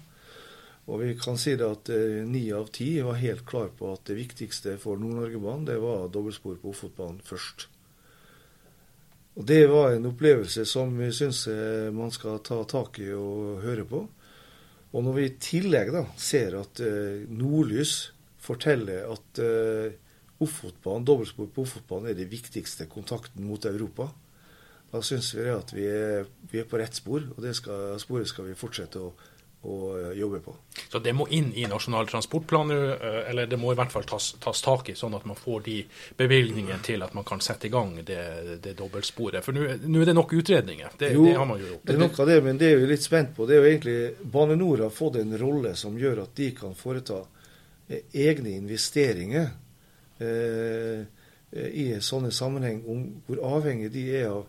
[0.90, 4.08] Og vi kan si det at eh, ni av ti var helt klar på at
[4.10, 7.68] det viktigste for Nord-Norgebanen, det var dobbeltspor på Ofotbanen først.
[9.40, 13.62] Og det var en opplevelse som vi syns eh, man skal ta tak i og
[13.64, 14.02] høre på.
[14.92, 18.12] Og når vi i tillegg da ser at eh, Nordlys
[18.42, 19.94] forteller at eh,
[20.42, 24.10] Ofotbanen, dobbeltspor på Ofotbanen er det viktigste kontakten mot Europa,
[24.92, 28.28] da syns vi at vi er, vi er på rett spor, og det skal, sporet
[28.28, 29.12] skal vi fortsette å,
[29.62, 30.56] å eh, jobbe på.
[30.92, 34.08] Så det må inn i Nasjonal transportplan nå, eh, eller det må i hvert fall
[34.10, 35.78] tas, tas tak i, sånn at man får de
[36.20, 38.20] bevilgningene til at man kan sette i gang det,
[38.66, 39.40] det dobbeltsporet.
[39.46, 41.00] For nå er det nok utredninger.
[41.00, 41.88] Det, Jo, det har man jo gjort.
[41.88, 43.48] Det er nok av det, men det er vi litt spent på.
[43.48, 46.76] Det er jo egentlig Bane NOR har fått en rolle som gjør at de kan
[46.76, 47.24] foreta
[47.88, 49.54] eh, egne investeringer
[50.22, 54.46] i sånne sammenheng, om hvor avhengig de er av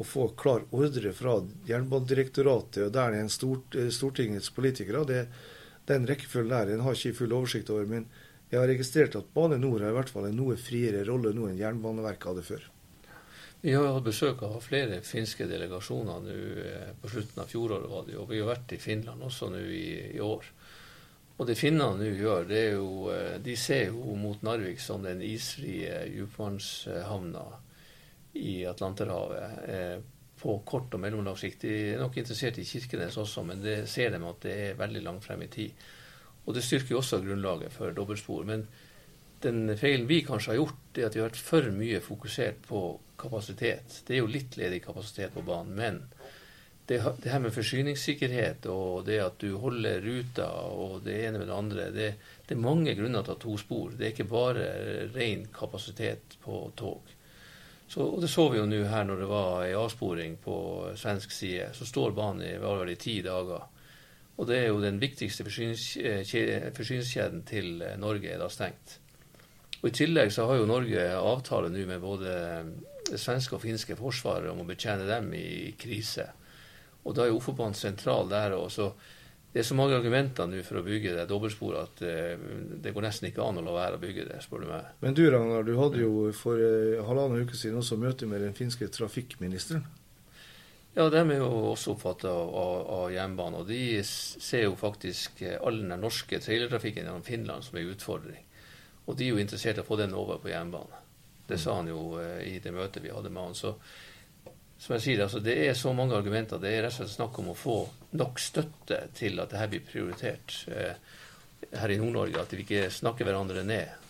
[0.00, 1.36] å få klar ordre fra
[1.68, 5.04] Jernbanedirektoratet og der det er stort, eh, Stortingets politikere.
[5.04, 5.26] Det,
[5.90, 7.84] den rekkefølgen der den har ikke full oversikt over.
[7.86, 8.06] Men
[8.50, 11.50] jeg har registrert at Bane NOR har i hvert fall en noe friere rolle nå
[11.50, 12.64] enn Jernbaneverket hadde før.
[13.60, 18.32] Vi har hatt besøk av flere finske delegasjoner nå eh, på slutten av fjoråret, og
[18.32, 20.48] vi har vært i Finland også nå i, i år.
[21.40, 25.00] Og det finnene nå gjør, det er jo eh, De ser jo mot Narvik som
[25.04, 27.44] den isfrie dypvannshavna
[28.36, 29.96] i Atlanterhavet eh,
[30.40, 31.64] på kort og mellomlang sikt.
[31.64, 35.02] De er nok interessert i Kirkenes også, men det ser de at det er veldig
[35.04, 35.88] langt frem i tid.
[36.44, 38.44] Og det styrker jo også grunnlaget for dobbeltspor.
[38.48, 38.66] Men
[39.44, 42.84] den feilen vi kanskje har gjort, er at vi har vært for mye fokusert på
[43.20, 44.00] kapasitet.
[44.06, 46.00] Det er jo litt ledig kapasitet på banen, men
[46.90, 51.46] det, det her med forsyningssikkerhet og det at du holder ruta og det ene med
[51.46, 52.08] det andre, det,
[52.48, 53.94] det er mange grunner til å ha to spor.
[53.94, 54.66] Det er ikke bare
[55.14, 57.12] ren kapasitet på tog.
[57.90, 60.56] Så, og Det så vi jo nå her når det var ei avsporing på
[60.98, 61.70] svensk side.
[61.74, 63.64] Så står banen i, vel i ti dager.
[64.38, 68.98] Og det er jo den viktigste forsynings- kje- forsyningskjeden til Norge er da stengt.
[69.80, 72.36] Og I tillegg så har jo Norge avtale nå med både
[73.10, 76.28] det svenske og finske forsvaret om å betjene dem i krise.
[77.04, 78.92] Og da er Ofotbanen sentral der og Så
[79.50, 82.42] det er så mange argumenter nå for å bygge det dobbeltsporet at eh,
[82.84, 84.92] det går nesten ikke an å la være å bygge det, spør du meg.
[85.02, 88.54] Men du Ragnar, du hadde jo for eh, halvannen uke siden også møte med den
[88.54, 89.82] finske trafikkministeren.
[90.94, 93.60] Ja, de er jo også oppfatta av, av, av jernbanen.
[93.62, 98.46] Og de ser jo faktisk eh, all den norske trailertrafikken gjennom Finland som en utfordring.
[99.06, 101.06] Og de er jo interessert i å få den over på jernbanen.
[101.50, 103.58] Det sa han jo eh, i det møtet vi hadde med han.
[103.58, 103.76] Så
[104.80, 106.60] som jeg sier, altså, det er så mange argumenter.
[106.60, 107.80] Det er rett og slett snakk om å få
[108.16, 110.94] nok støtte til at dette blir prioritert eh,
[111.76, 112.40] her i Nord-Norge.
[112.40, 114.08] At vi ikke snakker hverandre ned.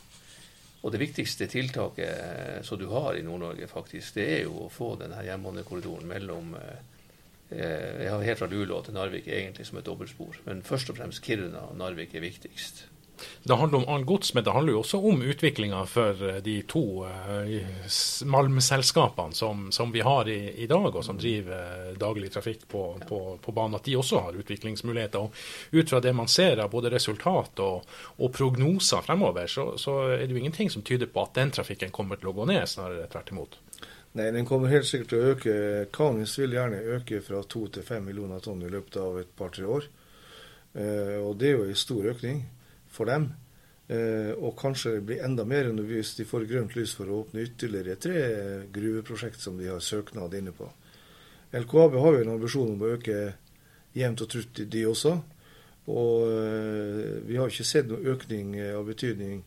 [0.81, 4.71] Og det viktigste tiltaket eh, som du har i Nord-Norge, faktisk, det er jo å
[4.71, 6.87] få denne jernbanekorridoren mellom eh,
[7.51, 10.37] jeg har helt fra Luleå til Narvik egentlig som et dobbeltspor.
[10.47, 12.85] Men først og fremst Kiruna og Narvik er viktigst.
[13.43, 16.57] Det handler om annet gods, men det handler jo også om utviklinga for eh, de
[16.69, 17.71] to eh,
[18.29, 22.85] malmselskapene som, som vi har i, i dag, og som driver eh, daglig trafikk på,
[23.09, 23.79] på, på banen.
[23.81, 25.25] At de også har utviklingsmuligheter.
[25.25, 29.97] Og ut fra det man ser av både resultat og, og prognoser fremover, så, så
[30.15, 32.67] er det jo ingenting som tyder på at den trafikken kommer til å gå ned,
[32.69, 33.59] snarere tvert imot.
[34.19, 35.57] Nei, den kommer helt sikkert til å øke.
[35.95, 39.69] Kanis vil gjerne øke fra to til fem millioner tonn i løpet av et par-tre
[39.71, 39.87] år.
[40.75, 42.43] Eh, og det er jo en stor økning
[42.91, 43.31] for dem.
[43.91, 47.25] Eh, og kanskje det blir enda mer enn hvis de får grønt lys for å
[47.25, 48.21] åpne ytterligere tre
[48.71, 50.69] gruveprosjekt som de har søknad inne på.
[51.51, 53.17] LKAB har jo en ambisjon om å øke
[53.99, 55.17] jevnt og trutt, de også.
[55.91, 59.41] Og eh, vi har ikke sett noen økning eh, av betydning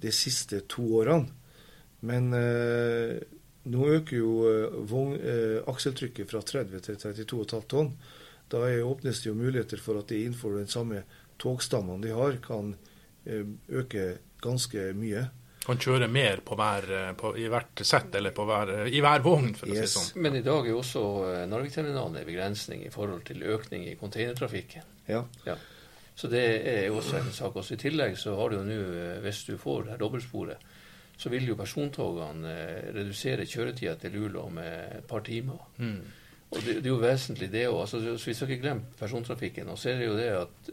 [0.00, 1.28] de siste to årene.
[2.04, 3.20] Men eh,
[3.68, 4.32] nå øker jo
[4.88, 7.92] vogn, eh, akseltrykket fra 30 til 32,5 tonn.
[8.52, 11.04] Da åpnes det jo muligheter for at de innenfor den samme
[11.40, 12.74] togstammene de har, kan
[13.24, 14.06] eh, øke
[14.44, 15.26] ganske mye.
[15.64, 19.54] Kan kjøre mer på hver, eh, på, i hvert sett eller hver, i hver vogn,
[19.58, 19.74] for yes.
[19.74, 20.24] å si det sånn.
[20.26, 21.04] Men i dag er også
[21.50, 24.90] Narvikterminalen en begrensning i forhold til økning i containertrafikken.
[25.08, 25.24] Ja.
[25.46, 25.56] ja.
[26.14, 27.56] Så det er også en sak.
[27.58, 28.80] Også I tillegg så har du jo nå,
[29.24, 30.70] hvis du får det her dobbeltsporet,
[31.16, 35.60] så vil jo persontogene eh, redusere kjøretida til Luleå med et par timer.
[35.78, 36.00] Mm.
[36.50, 37.80] Og det, det, er jo vesentlig, det òg.
[37.84, 39.70] Altså, vi skal ikke glemme persontrafikken.
[39.70, 40.72] Og så er det jo det at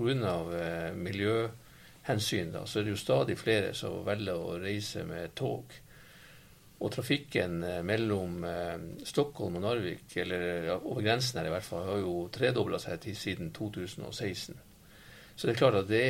[0.00, 0.36] pga.
[0.58, 5.74] Eh, miljøhensyn da, så er det jo stadig flere som velger å reise med tog.
[6.78, 8.76] Og trafikken eh, mellom eh,
[9.08, 13.02] Stockholm og Narvik, eller ja, over grensen her i hvert fall, har jo tredobla seg
[13.02, 14.67] til siden 2016.
[15.38, 16.06] Så det er klart at det,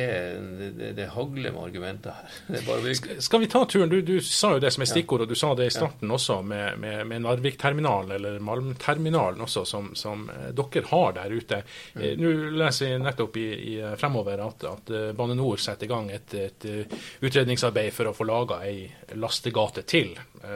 [0.73, 3.19] det, det hagler med argumenter her.
[3.21, 3.89] Skal vi ta turen?
[3.91, 6.15] Du, du, sa jo det som er stikkord, og du sa det i starten ja.
[6.17, 11.59] også, med, med, med Narvik-terminalen, eller Malmterminalen også, som, som, eh, dere har der ute.
[11.93, 12.01] Mm.
[12.01, 14.89] Eh, nå leser jeg nettopp i, i eh, fremover at, at,
[15.21, 16.67] Bane Nor setter i gang et, et,
[17.21, 20.15] utredningsarbeid for å få laga ei lastegate til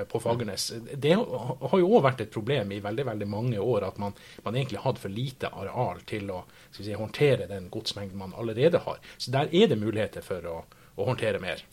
[0.09, 0.69] på Fagernes.
[0.95, 4.55] Det har jo òg vært et problem i veldig veldig mange år at man, man
[4.55, 6.39] egentlig hadde for lite areal til å
[6.71, 8.99] si, håndtere den godsmengden man allerede allerede har.
[9.17, 10.55] Så der er det muligheter for å,
[10.95, 11.63] å håndtere mer.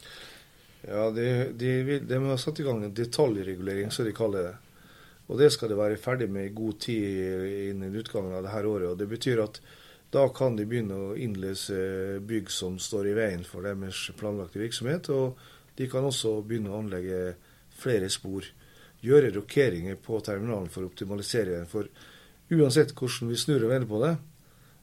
[0.82, 4.56] Ja, de, de, de, har satt i gang en detaljregulering, som de kaller det.
[5.30, 8.88] Og det skal det være ferdig med i god tid innen utgangen av dette året.
[8.90, 9.60] og Det betyr at
[10.10, 15.10] da kan de begynne å innløse bygg som står i veien for deres planlagte virksomhet.
[15.14, 15.38] Og
[15.78, 17.36] de kan også begynne å anlegge
[17.78, 18.48] flere spor.
[19.04, 21.70] Gjøre rokeringer på terminalen for å optimalisere den.
[21.70, 21.86] For
[22.50, 24.16] uansett hvordan vi snur og vender på det,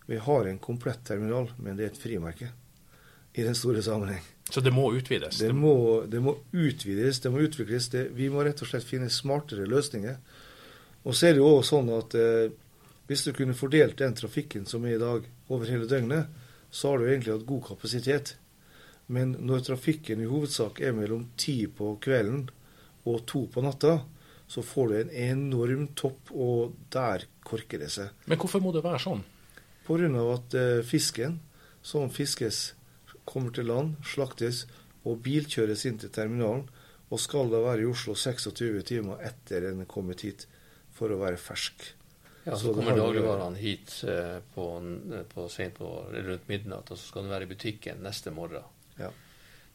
[0.08, 2.50] vi har en komplett terminal, men det er et frimerke
[3.38, 4.24] i den store sammenheng.
[4.50, 5.41] Så det må utvides?
[5.43, 7.89] Det må, det må utvides, det må utvikles.
[7.91, 10.15] Det, vi må rett og slett finne smartere løsninger.
[11.04, 12.56] Og så er det jo også sånn at eh,
[13.12, 16.32] hvis du kunne fordelt den trafikken som er i dag, over hele døgnet,
[16.72, 18.34] så har du egentlig hatt god kapasitet.
[19.12, 22.48] Men når trafikken i hovedsak er mellom ti på kvelden
[23.08, 24.00] og to på natta,
[24.48, 28.12] så får du en enorm topp, og der korker det seg.
[28.28, 29.24] Men hvorfor må det være sånn?
[29.88, 30.23] Pga.
[30.34, 31.39] at eh, fisken
[31.82, 32.73] som fiskes,
[33.28, 34.65] kommer til land, slaktes
[35.08, 36.65] og bilkjøres inn til terminalen,
[37.08, 40.47] og skal da være i Oslo 26 timer etter den er kommet hit
[40.95, 41.93] for å være fersk.
[42.47, 44.65] Ja, Så, så kommer dagligvarene hit eh, på,
[45.34, 48.67] på sent på rundt midnatt, og så skal den være i butikken neste morgen.
[49.00, 49.12] Ja.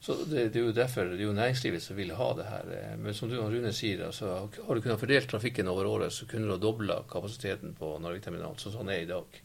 [0.02, 2.70] Så det, det, er jo derfor det er jo næringslivet som vil ha det her.
[2.78, 6.12] Eh, men som du og Rune sier, altså, har du kunnet fordelt trafikken over året,
[6.16, 9.40] så kunne du ha dobla kapasiteten på Narvikterminalen, sånn som sånn er i dag.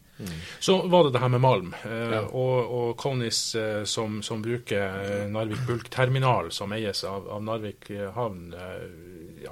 [0.60, 2.22] Så var det det her med malm, eh, ja.
[2.26, 7.92] og, og Konis eh, som, som, bruker eh, Narvik Bulk-terminal, som eies av, av, Narvik
[8.16, 8.56] havn,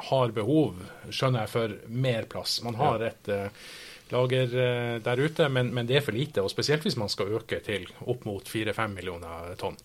[0.10, 1.76] har behov, skjønner jeg, for
[2.06, 2.58] mer plass.
[2.66, 3.30] Man har et
[4.10, 4.50] lager
[5.02, 6.42] der ute, men, men, det er for lite.
[6.42, 9.78] og Spesielt hvis man skal øke til opp mot 4-5 millioner tonn.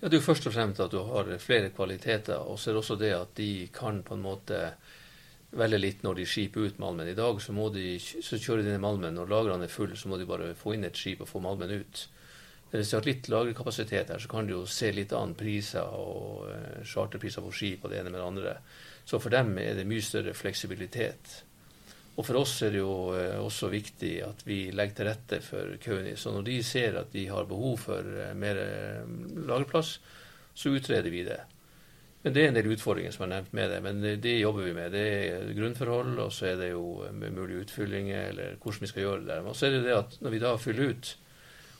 [0.00, 2.76] Ja, Det er jo først og fremst at du har flere kvaliteter, og så er
[2.76, 4.62] det også det at de kan på en måte
[5.56, 7.08] veldig litt når de skiper ut malmen.
[7.10, 9.16] I dag så, de, så kjører de ned malmen.
[9.16, 11.72] Når lagrene er fulle, så må de bare få inn et skip og få malmen
[11.80, 12.06] ut.
[12.70, 16.46] Hvis de har litt lagerkapasitet her, så kan de jo se litt an priser og
[16.46, 18.56] uh, charterpriser på skip og det ene med det andre.
[19.02, 21.40] Så for dem er det mye større fleksibilitet.
[22.14, 25.74] Og for oss er det jo uh, også viktig at vi legger til rette for
[25.82, 26.14] Kauni.
[26.14, 28.62] Så når de ser at de har behov for uh, mer
[29.50, 29.96] lagerplass,
[30.54, 31.40] så utreder vi det.
[32.22, 34.74] Men det er en del utfordringer som er nevnt med det, men det, jobber vi
[34.76, 34.92] med.
[34.92, 39.20] Det er grunnforhold, og så er det jo mulige utfyllinger, eller hvordan vi skal gjøre
[39.22, 39.46] det der.
[39.48, 41.12] Og så er det det at når vi da fyller ut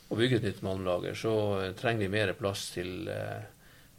[0.09, 1.33] og bygger et nytt malmlager, så
[1.77, 3.43] trenger vi mer plass til eh,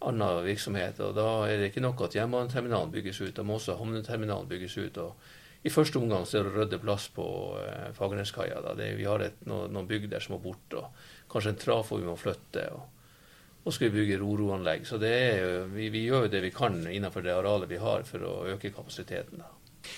[0.08, 0.98] annen virksomhet.
[1.06, 4.76] Og da er det ikke nok at jernbaneterminalen bygges ut, da må også havneterminalen bygges
[4.82, 4.98] ut.
[4.98, 7.28] og I første omgang så er det å rydde plass på
[7.62, 8.64] eh, Fagerneskaia.
[8.82, 12.10] Vi har et, noen, noen bygg der som må bort, og kanskje en trafo vi
[12.10, 12.66] må flytte.
[12.74, 12.90] og
[13.62, 14.86] og skal vi bygge roroanlegg.
[14.88, 18.26] Så er, vi, vi, gjør jo det vi kan innenfor det arealet vi har for
[18.26, 19.42] å øke kapasiteten.
[19.42, 19.50] da.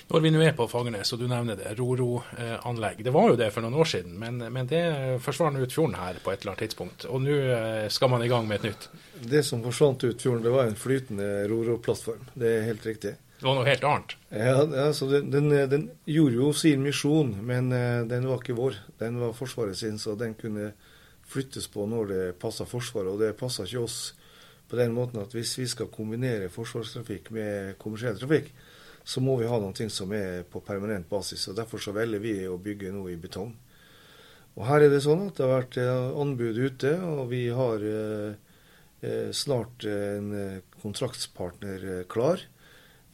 [0.08, 3.02] Når vi nå er på Fagernes, og du nevner det, roroanlegg.
[3.04, 4.82] Det var jo det for noen år siden, men, men det
[5.24, 7.04] forsvant ut fjorden her på et eller annet tidspunkt.
[7.08, 8.88] Og nå eh, skal man i gang med et nytt.
[9.34, 12.24] Det som forsvant ut fjorden, det var en flytende roroplattform.
[12.36, 13.14] Det er helt riktig.
[13.40, 14.16] Det var noe helt annet?
[14.30, 18.80] Ja, altså den, den, den, gjorde jo sin misjon, men eh, den var ikke vår.
[19.00, 20.72] Den var Forsvaret sin, så den kunne
[21.30, 23.12] flyttes på når det passer Forsvaret.
[23.12, 23.98] Og det passer ikke oss
[24.68, 28.50] på den måten at hvis vi skal kombinere forsvarstrafikk med kommersiell trafikk,
[29.04, 31.48] så må vi ha noe som er på permanent basis.
[31.48, 33.52] og Derfor så velger vi å bygge noe i betong.
[34.54, 37.84] Og Her er det sånn at det har vært eh, anbud ute, og vi har
[37.84, 40.30] eh, snart en
[40.80, 42.40] kontraktspartner klar.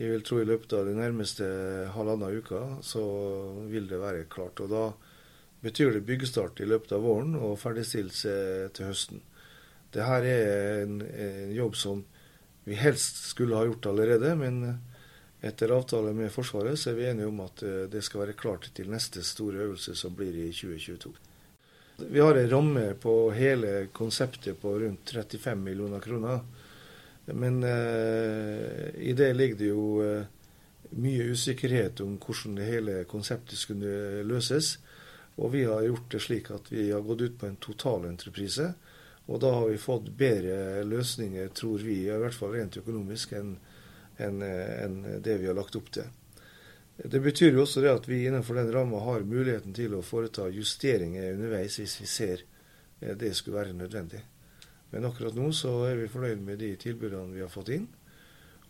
[0.01, 1.47] Jeg vil tro i løpet av de nærmeste
[1.93, 3.03] halvannen uka så
[3.69, 4.63] vil det være klart.
[4.65, 4.85] Og da
[5.61, 8.35] betyr det byggestart i løpet av våren og ferdigstillelse
[8.77, 9.23] til høsten.
[9.91, 10.29] Dette er
[10.85, 12.05] en, en, jobb som
[12.65, 14.63] vi helst skulle ha gjort allerede, men
[15.43, 18.69] etter avtale med Forsvaret så er vi enige om at eh, det skal være klart
[18.77, 21.13] til neste store øvelse, som blir i 2022.
[22.01, 26.45] Vi har en ramme på hele konseptet på rundt 35 millioner kroner.
[27.33, 30.29] Men eh, i det ligger det jo eh,
[31.01, 34.79] mye usikkerhet om hvordan det hele konseptet skulle løses.
[35.41, 38.73] Og vi har gjort det slik at vi har gått ut på en totalentreprise.
[39.31, 43.55] Og da har vi fått bedre løsninger, tror vi, i hvert fall rent økonomisk, enn
[44.21, 46.09] en, en det vi har lagt opp til.
[47.05, 50.51] Det betyr jo også det at vi innenfor den ramma har muligheten til å foreta
[50.53, 52.43] justeringer underveis hvis vi ser
[53.01, 54.21] eh, det skulle være nødvendig.
[54.91, 57.87] Men akkurat nå så er vi fornøyd med de tilbudene vi har fått inn,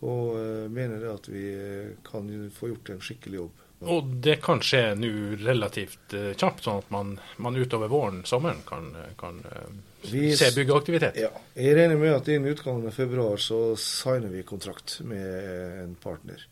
[0.06, 3.66] og eh, mener at vi eh, kan få gjort en skikkelig jobb.
[3.80, 8.60] Og det kan skje nå relativt uh, kjapt, sånn at man, man, utover våren, sommeren,
[8.68, 8.90] kan,
[9.20, 9.68] kan uh,
[10.10, 11.16] vi, se byggeaktivitet?
[11.20, 11.30] Ja.
[11.56, 16.44] Jeg regner med at innen utgangen av februar så signer vi kontrakt med en partner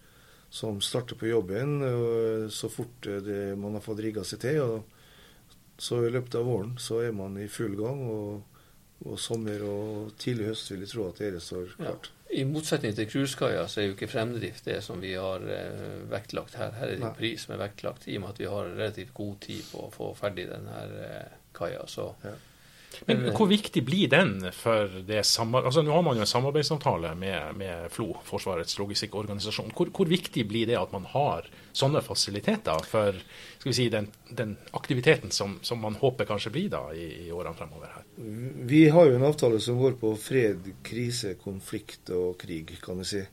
[0.48, 4.62] som starter på jobben uh, så fort det, man har fått rigga seg til.
[4.64, 8.06] og Så i løpet av våren så er man i full gang.
[8.08, 8.58] og
[9.06, 12.08] og sommer og tidlig høst vil jeg tro at dere står klart.
[12.08, 12.17] Ja.
[12.30, 16.58] I motsetning til cruisekaia så er jo ikke fremdrift det som vi har eh, vektlagt
[16.60, 16.74] her.
[16.76, 17.14] Her er det Nei.
[17.16, 19.92] pris som er vektlagt, i og med at vi har relativt god tid på å
[19.94, 21.86] få ferdig denne eh, kaia.
[21.88, 22.34] Så ja.
[23.06, 25.68] Men hvor viktig blir den for det samarbeid...
[25.70, 29.70] Altså, nå har man jo en samarbeidsavtale med, med FLO, Forsvarets logistikkorganisasjon.
[29.76, 31.46] Hvor, hvor, viktig blir det at man har
[31.76, 33.16] sånne fasiliteter for
[33.58, 37.30] skal vi si, den, den aktiviteten som, som, man håper kanskje blir da i, i,
[37.34, 38.04] årene fremover her?
[38.68, 43.08] Vi har jo en avtale som går på fred, krise, konflikt og krig, kan vi
[43.12, 43.24] si.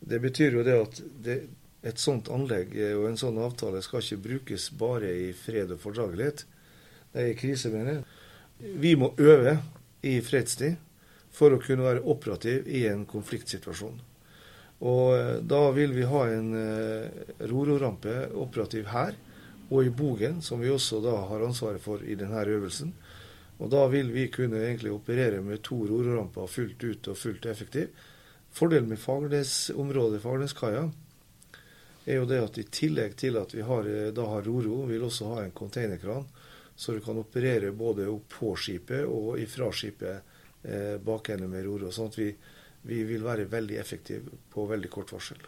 [0.00, 1.40] Det betyr jo det at det,
[1.86, 6.46] et sånt anlegg og en sånn avtale skal ikke brukes bare i fred og fordragelighet.
[7.12, 8.15] Det er i krise, mener jeg.
[8.58, 9.58] Vi må øve
[10.06, 10.76] i fredstid
[11.36, 13.98] for å kunne være operativ i en konfliktsituasjon.
[14.86, 19.16] Og eh, da vil vi ha en uh, rororampe operativ her
[19.66, 22.92] og i Bogen, som vi også da har ansvaret for i denne øvelsen.
[23.56, 27.88] Og da vil vi kunne egentlig operere med to rororamper fullt ut og fullt effektiv.
[28.52, 30.84] Fordelen med Fagernes-området, Fagerneskaia,
[32.06, 35.08] er jo det at i tillegg til at vi har, eh, da har roro, vil
[35.08, 36.28] også ha en containerkran
[36.76, 40.16] så du kan operere både opp på skipet og ifra skipet
[40.62, 41.90] eh, bakende med roro.
[41.92, 42.30] Sånn at vi,
[42.84, 45.40] vi, vil være veldig effektive på veldig kort varsel.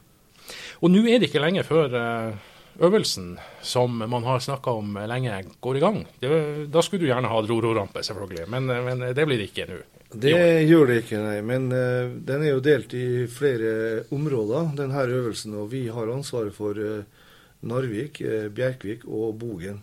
[0.81, 2.49] Og nå er det ikke lenge før eh,
[2.88, 6.01] øvelsen som man har snakka om lenge, går i gang.
[6.21, 6.31] Det,
[6.73, 9.79] da skulle du gjerne ha rororampe, selvfølgelig, men, men, det blir det ikke nå.
[10.09, 10.33] Det
[10.64, 11.41] gjør det ikke, nei.
[11.45, 15.59] Men uh, den er jo delt i flere områder, denne øvelsen.
[15.61, 17.03] Og vi har ansvaret for uh,
[17.69, 19.83] Narvik, uh, Bjerkvik og Bogen.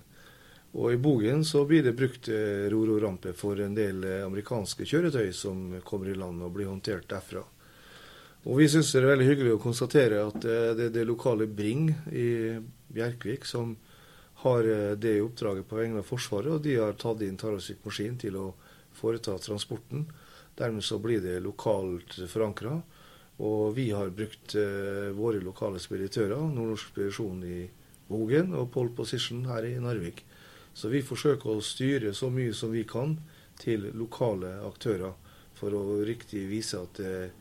[0.75, 5.29] Og i Bogen så blir det brukt rororampe roro-rampe for en del eh, amerikanske kjøretøy
[5.31, 7.45] som kommer i land og blir håndtert derfra.
[8.45, 11.47] Og vi syns det er veldig hyggelig å konstatere at eh, det er det lokale
[11.47, 12.27] Bring i
[12.91, 13.77] Bjerkvik som
[14.43, 14.67] har
[14.99, 18.49] det oppdraget på vegne av Forsvaret, og de har tatt inn Tarasvik Maskin til å
[18.93, 20.03] foreta transporten.
[20.59, 22.75] Dermed så blir det lokalt forankra.
[23.41, 24.53] Og vi har brukt
[25.17, 27.63] våre lokale speditører, Nordnorsk Spedisjon i
[28.11, 30.21] Bogen og Pole Position her i Narvik
[30.75, 33.15] så vi forsøker å styre så mye som vi kan
[33.61, 35.15] til lokale aktører
[35.55, 37.31] for å riktig vise at eh,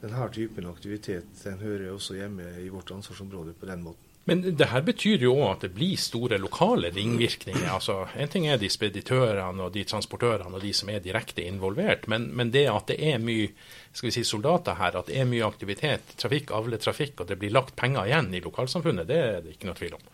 [0.00, 4.09] denne typen aktivitet den hører også hjemme i vårt ansvarsområde på den måten.
[4.30, 7.66] Men det her betyr jo òg at det blir store lokale ringvirkninger.
[7.66, 12.06] altså En ting er de speditørene og de transportørene og de som er direkte involvert,
[12.06, 13.48] men, men, det at det er mye
[13.90, 17.40] skal vi si, soldater her, at det er mye aktivitet, trafikk avler trafikk, og det
[17.40, 20.04] blir lagt penger igjen i lokalsamfunnet, det er det ikke noe tvil om.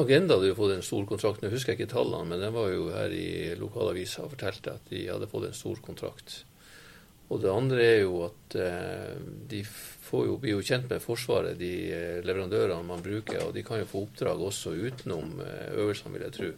[0.00, 1.44] Agenda hadde jo fått en stor kontrakt.
[1.44, 4.88] Nå husker jeg ikke tallene, men den var jo her i lokalavisa og fortalte at
[4.88, 6.38] de hadde fått en stor kontrakt.
[7.32, 9.14] Og det andre er jo at eh,
[9.48, 13.80] de jo, blir jo kjent med Forsvaret, de eh, leverandørene man bruker, og de kan
[13.80, 16.50] jo få oppdrag også utenom eh, øvelsene, vil jeg tro.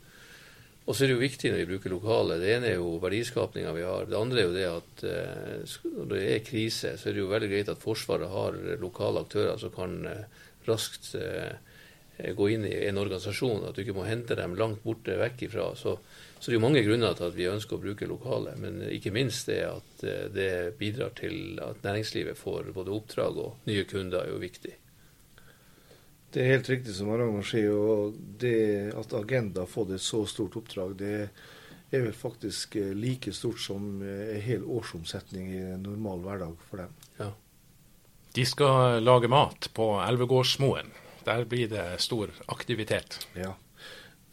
[0.84, 2.40] Og så er det jo viktig når vi bruker lokale.
[2.42, 4.08] Det ene er jo verdiskapninga vi har.
[4.10, 5.04] Det andre er jo det at
[5.94, 9.56] når det er krise, så er det jo veldig greit at Forsvaret har lokale aktører
[9.62, 9.94] som kan
[10.68, 11.14] raskt
[12.36, 13.64] gå inn i en organisasjon.
[13.64, 15.70] At du ikke må hente dem langt borte vekk ifra.
[15.72, 15.96] Så
[16.44, 19.14] så det er jo mange grunner til at vi ønsker å bruke lokale, men ikke
[19.16, 24.26] minst det at eh, det bidrar til at næringslivet får både oppdrag og nye kunder,
[24.26, 24.74] er jo viktig.
[26.36, 30.20] Det er helt riktig som Ragnvald sier, og det at Agenda har fått et så
[30.28, 31.14] stort oppdrag, det
[31.88, 36.84] er vel faktisk eh, like stort som en hel årsomsetning i en normal hverdag for
[36.84, 36.94] dem.
[37.24, 37.32] Ja.
[38.36, 40.92] De skal lage mat på Elvegårdsmoen.
[41.24, 43.22] Der blir det stor aktivitet.
[43.32, 43.54] Ja,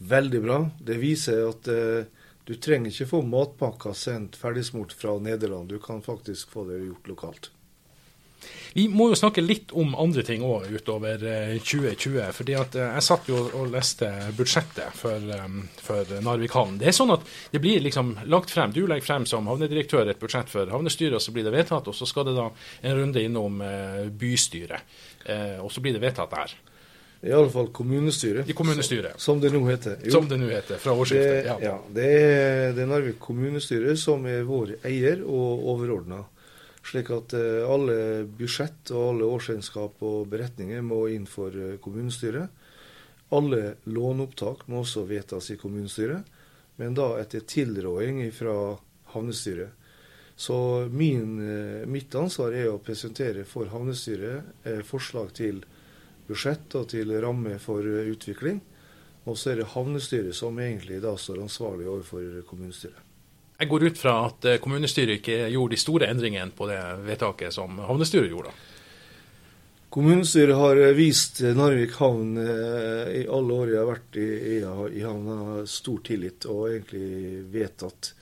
[0.10, 0.60] veldig bra.
[0.80, 2.10] Det viser at eh,
[2.47, 5.70] du trenger ikke få matpakker sendt ferdigsmurt fra Nederland.
[5.70, 7.52] Du kan faktisk få det gjort lokalt.
[8.74, 12.18] Vi må jo snakke litt om andre ting òg utover 2020.
[12.24, 16.80] Eh, fordi at eh, Jeg satt jo og leste budsjettet for, eh, for Narvik havn.
[16.82, 20.22] Det er sånn at det blir liksom lagt frem, Du legger frem som havnedirektør et
[20.22, 21.91] budsjett for havnestyret, og så blir det vedtatt.
[21.91, 22.49] Og så skal det da
[22.82, 23.62] en runde innom
[24.18, 24.82] bystyret.
[25.62, 26.54] Og så blir det vedtatt der.
[27.22, 28.49] I alle fall kommunestyret.
[28.49, 29.19] I kommunestyret.
[29.22, 29.99] Som det nå heter.
[30.03, 31.45] Jo, som det nå heter, fra årsskiftet.
[31.45, 31.57] Ja.
[31.61, 31.76] ja.
[31.93, 36.24] Det er det Narvik kommunestyre som er vår eier og overordna.
[36.82, 42.49] Slik at eh, alle budsjett og alle årsregnskap og beretninger må inn for eh, kommunestyret.
[43.38, 46.26] Alle låneopptak må også vedtas i kommunestyret,
[46.82, 48.55] men da etter tilråding fra
[49.13, 49.78] havnestyret.
[50.41, 50.57] Så
[50.89, 55.61] min, eh, mitt ansvar er å presentere for havnestyret forslag til
[56.32, 58.62] og til ramme for utvikling.
[59.30, 63.08] Og så er det havnestyret som egentlig da står ansvarlig overfor kommunestyret.
[63.62, 67.54] Jeg går ut fra at eh, kommunestyret ikke gjorde de store endringene på det vedtaket
[67.54, 68.54] som havnestyret gjorde?
[69.94, 75.06] Kommunestyret har eh, vist eh, Narvik havn i alle år jeg har vært i, i
[75.06, 78.16] havna stor tillit, og egentlig vedtatt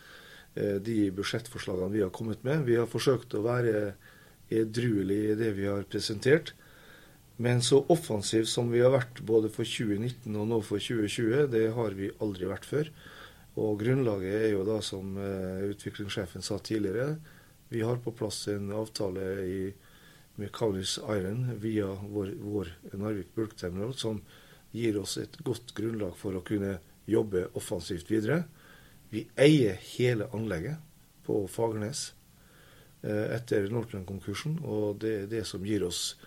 [0.59, 2.65] de budsjettforslagene vi har kommet med.
[2.67, 3.93] Vi har forsøkt å være
[4.51, 6.51] edruelig i det vi har presentert.
[7.41, 11.69] Men så offensiv som vi har vært både for 2019 og nå for 2020, det
[11.71, 12.89] har vi aldri vært før.
[13.59, 17.13] Og grunnlaget er jo da, som uh, utviklingssjefen sa tidligere,
[17.71, 19.61] vi har på plass en avtale i,
[20.35, 24.19] med Kaunis Iron via vår, vår Narvik Bulk Terminal, som
[24.75, 26.79] gir oss et godt grunnlag for å kunne
[27.09, 28.41] jobbe offensivt videre.
[29.13, 30.83] Vi eier hele anlegget
[31.23, 32.09] på Fagernes
[33.05, 36.17] uh, etter Northland-konkursen, og det er det som gir oss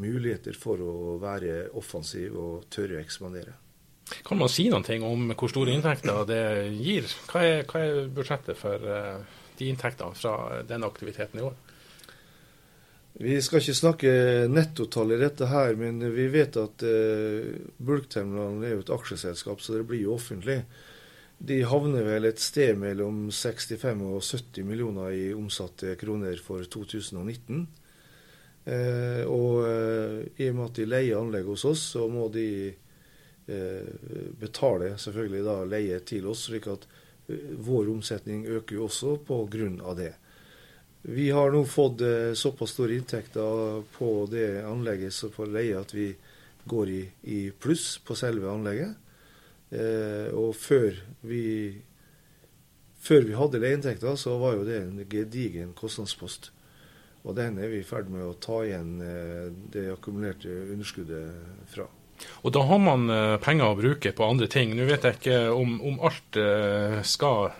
[0.00, 3.56] muligheter for å være offensiv og tørre å ekspandere.
[4.26, 6.44] Kan man si noe om hvor store inntekter det
[6.76, 7.08] gir?
[7.30, 9.20] Hva er, hva er budsjettet for uh,
[9.58, 11.60] de inntektene fra den aktiviteten i år?
[13.22, 14.12] Vi skal ikke snakke
[14.48, 19.78] nettotall i dette her, men vi vet at uh, Bulkterminalen er jo et aksjeselskap, så
[19.78, 20.62] det blir jo offentlig.
[21.42, 27.64] De havner vel et sted mellom 65 og 70 millioner i omsatte kroner for 2019.
[28.64, 32.46] Eh, og eh, i og med at de leier anlegg hos oss, så må de
[33.46, 33.86] Eh,
[34.40, 36.84] betale selvfølgelig da leie til oss, slik at
[37.26, 39.94] eh, vår omsetning øker jo også pga.
[39.98, 40.12] det.
[41.02, 46.14] Vi har nå fått eh, såpass store inntekter på det anlegget for leie at vi
[46.64, 48.94] går i, i pluss på selve anlegget.
[50.32, 51.80] og før vi,
[53.00, 56.52] før vi hadde leieinntekter, så var jo det en gedigen kostnadspost.
[57.22, 58.96] Og den er vi i ferd med å ta igjen
[59.72, 61.86] det akkumulerte underskuddet fra.
[62.42, 64.74] Og da har man uh, penger å bruke på andre ting.
[64.76, 67.52] Nå vet jeg ikke om, om alt uh, skal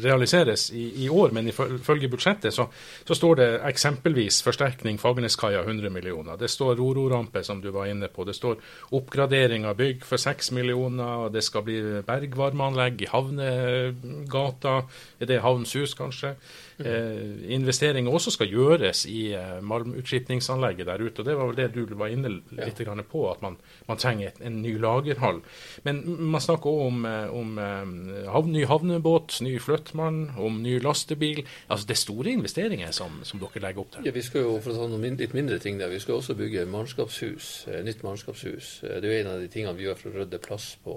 [0.00, 2.66] realiseres i, i, år, men ifølge budsjettet så,
[3.06, 6.38] så, står det eksempelvis forsterkning Fagerneskaia 100 millioner.
[6.40, 8.24] Det står Roro-rampe, som du var inne på.
[8.28, 8.58] Det står
[8.96, 11.28] oppgradering av bygg for 6 millioner.
[11.34, 14.76] Det skal bli bergvarmeanlegg i Havnegata.
[15.20, 16.36] Er det Havns hus, kanskje?
[16.84, 21.20] Eh, investeringer også skal gjøres i eh, malmutskipningsanlegget der ute.
[21.20, 22.94] og Det var vel det du var inne litt ja.
[23.10, 23.56] på, at man,
[23.88, 25.42] man trenger et, en ny lagerhall.
[25.84, 30.78] Men man snakker òg om, eh, om eh, havn, ny havnebåt, ny flyttmann, om ny
[30.82, 31.44] lastebil.
[31.68, 34.06] altså Det er store investeringer som, som, dere legger opp til.
[34.06, 36.36] Ja, Vi skal jo for å ta noen litt mindre ting der, vi skal også
[36.38, 38.80] bygge mannskapshus, nytt mannskapshus.
[38.84, 40.96] Det er jo en av de tingene vi gjør for å rydde plass på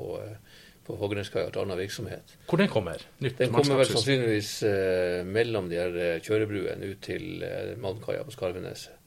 [0.87, 2.35] på Hågnerskaia til annen virksomhet.
[2.49, 3.03] Hvor den kommer?
[3.23, 8.25] Nytt den kommer vel sannsynligvis eh, mellom de her eh, kjørebruene ut til eh, Malmkaia
[8.27, 8.99] på Skarveneset.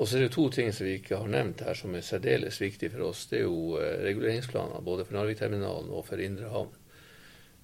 [0.00, 2.56] Og så er det to ting som vi ikke har nevnt her, som er særdeles
[2.62, 3.26] viktig for oss.
[3.28, 6.72] Det er jo eh, reguleringsplaner både for Narvikterminalen og for Indre havn.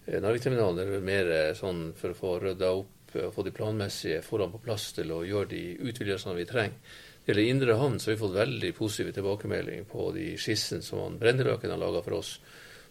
[0.04, 4.20] Eh, Narvikterminalen er mer eh, sånn for å få rydda opp og få de planmessige
[4.20, 6.76] forholdene på plass til å gjøre de utvidelsene vi trenger.
[7.24, 11.16] Det gjelder Indre havn, så har vi fått veldig positive tilbakemeldinger på de skissene som
[11.18, 12.36] Brenneløken har laga for oss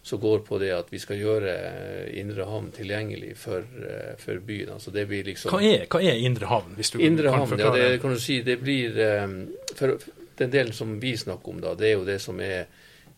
[0.06, 4.38] som går på det at vi skal gjøre eh, Indre havn tilgjengelig for, eh, for
[4.38, 4.76] byen.
[4.76, 5.50] Altså det blir liksom...
[5.50, 7.80] Hva er, hva er Indre havn, hvis du indre kan havn, forklare?
[7.82, 8.36] Ja, det kan du si.
[8.46, 9.24] Det blir eh,
[9.74, 9.96] for
[10.36, 12.68] Den delen som vi snakker om, da, det er jo det som er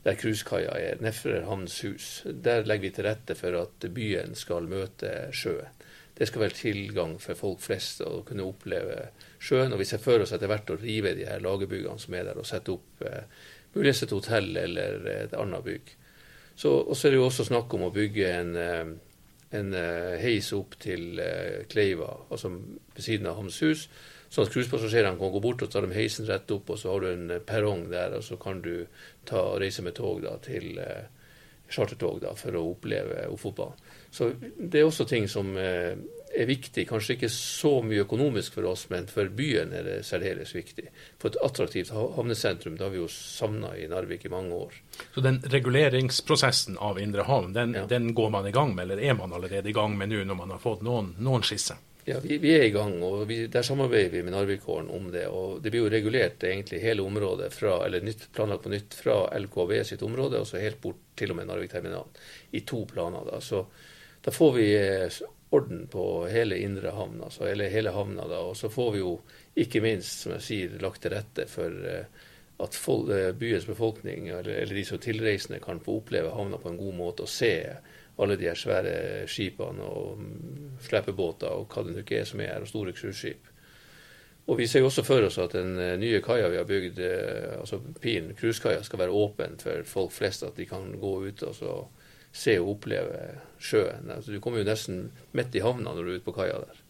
[0.04, 2.08] der cruisekaia er, Nefrer havns hus.
[2.24, 5.74] Der legger vi til rette for at byen skal møte sjøen.
[6.16, 9.10] Det skal være tilgang for folk flest å kunne oppleve
[9.42, 9.74] sjøen.
[9.74, 12.40] Og vi ser for oss etter hvert å rive de her lagerbyggene som er der,
[12.40, 13.26] og sette opp eh,
[13.74, 15.97] muligens et hotell eller et annet bygg.
[16.58, 18.88] Så, og så er det jo også snakk om å bygge en, eh,
[19.58, 19.74] en
[20.20, 21.20] heis opp til
[21.70, 23.86] Kleiva, altså ved siden av hans hus.
[24.28, 27.04] Sånn at cruisepassasjerene kan gå bort og ta dem heisen rett opp, og så har
[27.04, 28.84] du en perrong der, og så kan du
[29.24, 30.74] ta, reise med tog da, til
[31.68, 33.86] chartertog da, for å oppleve Ofotbanen.
[34.10, 35.98] Så det er også ting som eh,
[36.32, 36.86] er viktig.
[36.88, 40.86] Kanskje ikke så mye økonomisk for oss, men for byen er det særdeles viktig.
[41.20, 44.78] For et attraktivt havnesentrum, det har vi jo savna i Narvik i mange år.
[45.14, 47.84] Så den reguleringsprosessen av Indre havn, den, ja.
[47.90, 50.40] den, går man i gang med, eller er man allerede i gang med nå når
[50.40, 51.80] man har fått noen, noen skisser?
[52.08, 55.26] Ja, vi, vi, er i gang, og vi, der samarbeider vi med Narvikåren om det.
[55.28, 59.16] og Det blir jo regulert egentlig hele området, fra, eller nytt, planlagt på nytt fra
[59.36, 62.16] LKV sitt område og så helt bort til og med Narvikterminalen.
[62.56, 63.28] I to planer.
[63.28, 63.60] da, så
[64.24, 68.24] da får vi eh, orden på hele indre havn, altså hele, hele havna.
[68.28, 69.12] da, Og så får vi jo
[69.60, 72.24] ikke minst, som jeg sier, lagt til rette for eh,
[72.58, 76.80] at eh, byens befolkning, eller, eller, de som tilreisende, kan få oppleve havna på en
[76.80, 77.52] god måte og se
[78.18, 82.42] alle de her svære skipene og mm, slepebåter og hva det nå ikke er som
[82.42, 83.54] er her, og store cruiseskip.
[84.48, 87.00] Og Vi ser jo også for oss at den nye kaia vi har bygd,
[87.60, 90.42] altså Pin, cruisekaia, skal være åpen for folk flest.
[90.42, 91.74] At de kan gå ut og så
[92.32, 93.18] se og oppleve
[93.60, 94.10] sjøen.
[94.14, 96.84] Altså, du kommer jo nesten midt i havna når du er ute på kaia der.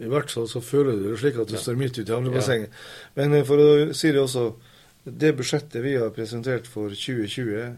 [0.00, 1.60] I hvert fall så føler du det slik at du ja.
[1.60, 2.70] står midt ute i havnebassenget.
[2.72, 3.12] Ja.
[3.20, 4.46] Men eh, for å si det også,
[5.04, 7.74] det budsjettet vi har presentert for 2020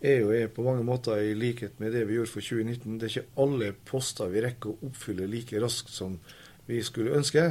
[0.00, 2.98] er jo er på mange måter i likhet med det vi gjorde for 2019.
[2.98, 6.18] Det er ikke alle poster vi rekker å oppfylle like raskt som
[6.68, 7.44] vi skulle ønske.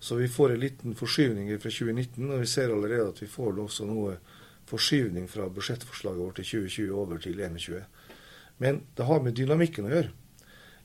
[0.00, 3.58] Så vi får en liten forskyvning fra 2019, og vi ser allerede at vi får
[3.66, 4.16] også noe
[4.70, 7.84] forskyvning fra budsjettforslaget vårt til 2020 over til 2021.
[8.62, 10.14] Men det har med dynamikken å gjøre.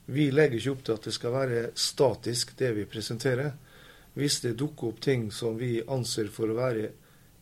[0.06, 3.56] Vi legger ikke opp til at det skal være statisk, det vi presenterer.
[4.16, 6.92] Hvis det dukker opp ting som vi anser for å være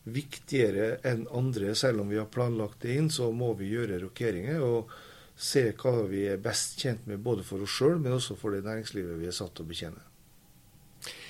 [0.05, 4.61] viktigere enn andre, selv om vi har planlagt det inn, så må vi gjøre rokeringer
[4.65, 4.91] og
[5.35, 8.63] se hva vi er best tjent med, både for oss sjøl, men også for det
[8.65, 10.03] næringslivet vi er satt til å betjene.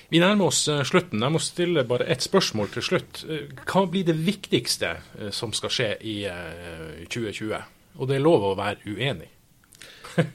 [0.08, 1.22] Vi nærmer oss eh, slutten.
[1.22, 3.24] Jeg må stille bare ett spørsmål til slutt.
[3.26, 6.18] Eh, hva blir det viktigste eh, som skal skje i
[7.10, 7.56] 2020?
[7.96, 9.32] Og det er lov å være uenig.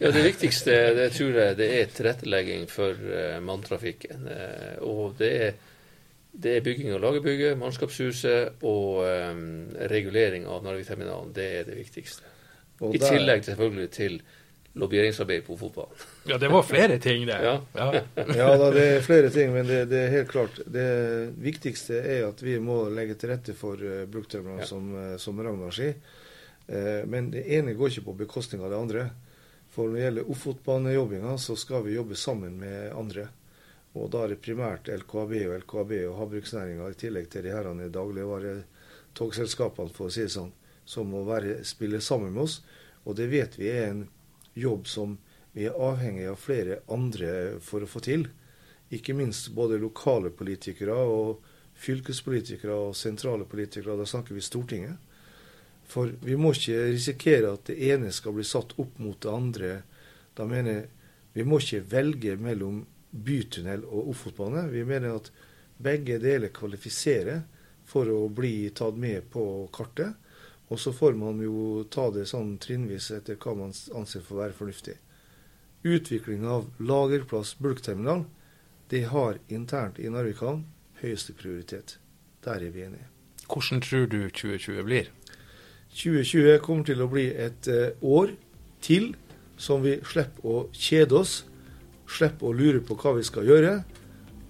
[0.02, 2.98] ja, Det viktigste det tror jeg det er tilrettelegging for
[3.46, 4.28] manntrafikken.
[4.90, 5.56] Og det er,
[6.32, 9.42] det er, bygging av lagerbygget, mannskapshuset og um,
[9.92, 11.34] regulering av Narvikterminalen.
[11.36, 12.30] Det er det viktigste.
[12.82, 13.18] Og I der...
[13.18, 14.22] tillegg selvfølgelig til
[14.80, 15.90] lobbyeringsarbeid på fotball.
[16.30, 17.36] Ja, det var flere ting, det.
[17.44, 18.04] Ja, ja.
[18.40, 20.62] ja da, det er flere ting, men det, det, er helt klart.
[20.66, 20.88] Det
[21.44, 24.70] viktigste er at vi må legge til rette for uh, brukterminalen, ja.
[24.70, 26.00] som, uh, som Ragnar sier.
[26.72, 29.06] Uh, men det ene går ikke på bekostning av det andre.
[29.76, 33.28] For når det gjelder Ofotbanejobbinga, så skal vi jobbe sammen med andre.
[33.94, 37.90] Og da er det primært LKAB og LKAB og havbruksnæringa, i tillegg til de herrene
[37.92, 40.54] dagligvaretogselskapene, for å si det sånn,
[40.88, 42.62] som må være, spille sammen med oss.
[43.04, 44.06] Og det vet vi er en
[44.56, 45.18] jobb som
[45.52, 48.28] vi er avhengig av flere andre for å få til.
[48.92, 51.44] Ikke minst både lokale politikere og
[51.82, 53.98] fylkespolitikere og sentrale politikere.
[54.00, 54.96] Da snakker vi Stortinget.
[55.92, 59.72] For vi må ikke risikere at det ene skal bli satt opp mot det andre.
[60.38, 60.90] Da mener jeg
[61.36, 62.82] vi må ikke velge mellom
[63.12, 64.68] bytunnel og Ofotbane.
[64.72, 65.32] Vi mener at
[65.82, 67.44] begge deler kvalifiserer
[67.88, 70.18] for å bli tatt med på kartet.
[70.72, 74.44] Og så får man jo ta det sånn trinnvis etter hva man anser for å
[74.46, 74.96] være fornuftig.
[75.84, 78.24] Utvikling av lagerplass bulkterminal,
[78.92, 80.64] det har internt i Narvikan
[81.02, 81.98] høyeste prioritet.
[82.46, 83.08] Der er vi enige.
[83.52, 85.12] Hvordan tror du 2020 blir?
[85.92, 88.32] 2020 kommer til å bli et eh, år
[88.82, 89.12] til
[89.60, 91.42] som vi slipper å kjede oss,
[92.12, 93.76] slipper å lure på hva vi skal gjøre.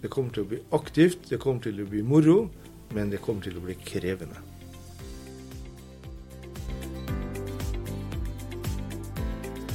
[0.01, 2.39] Det kommer til å bli aktivt, det kommer til å bli moro,
[2.95, 4.41] men det kommer til å bli krevende.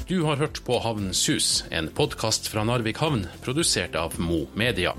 [0.07, 4.95] Du har hørt på Havnens hus, en podkast fra Narvik havn, produsert av Mo Media.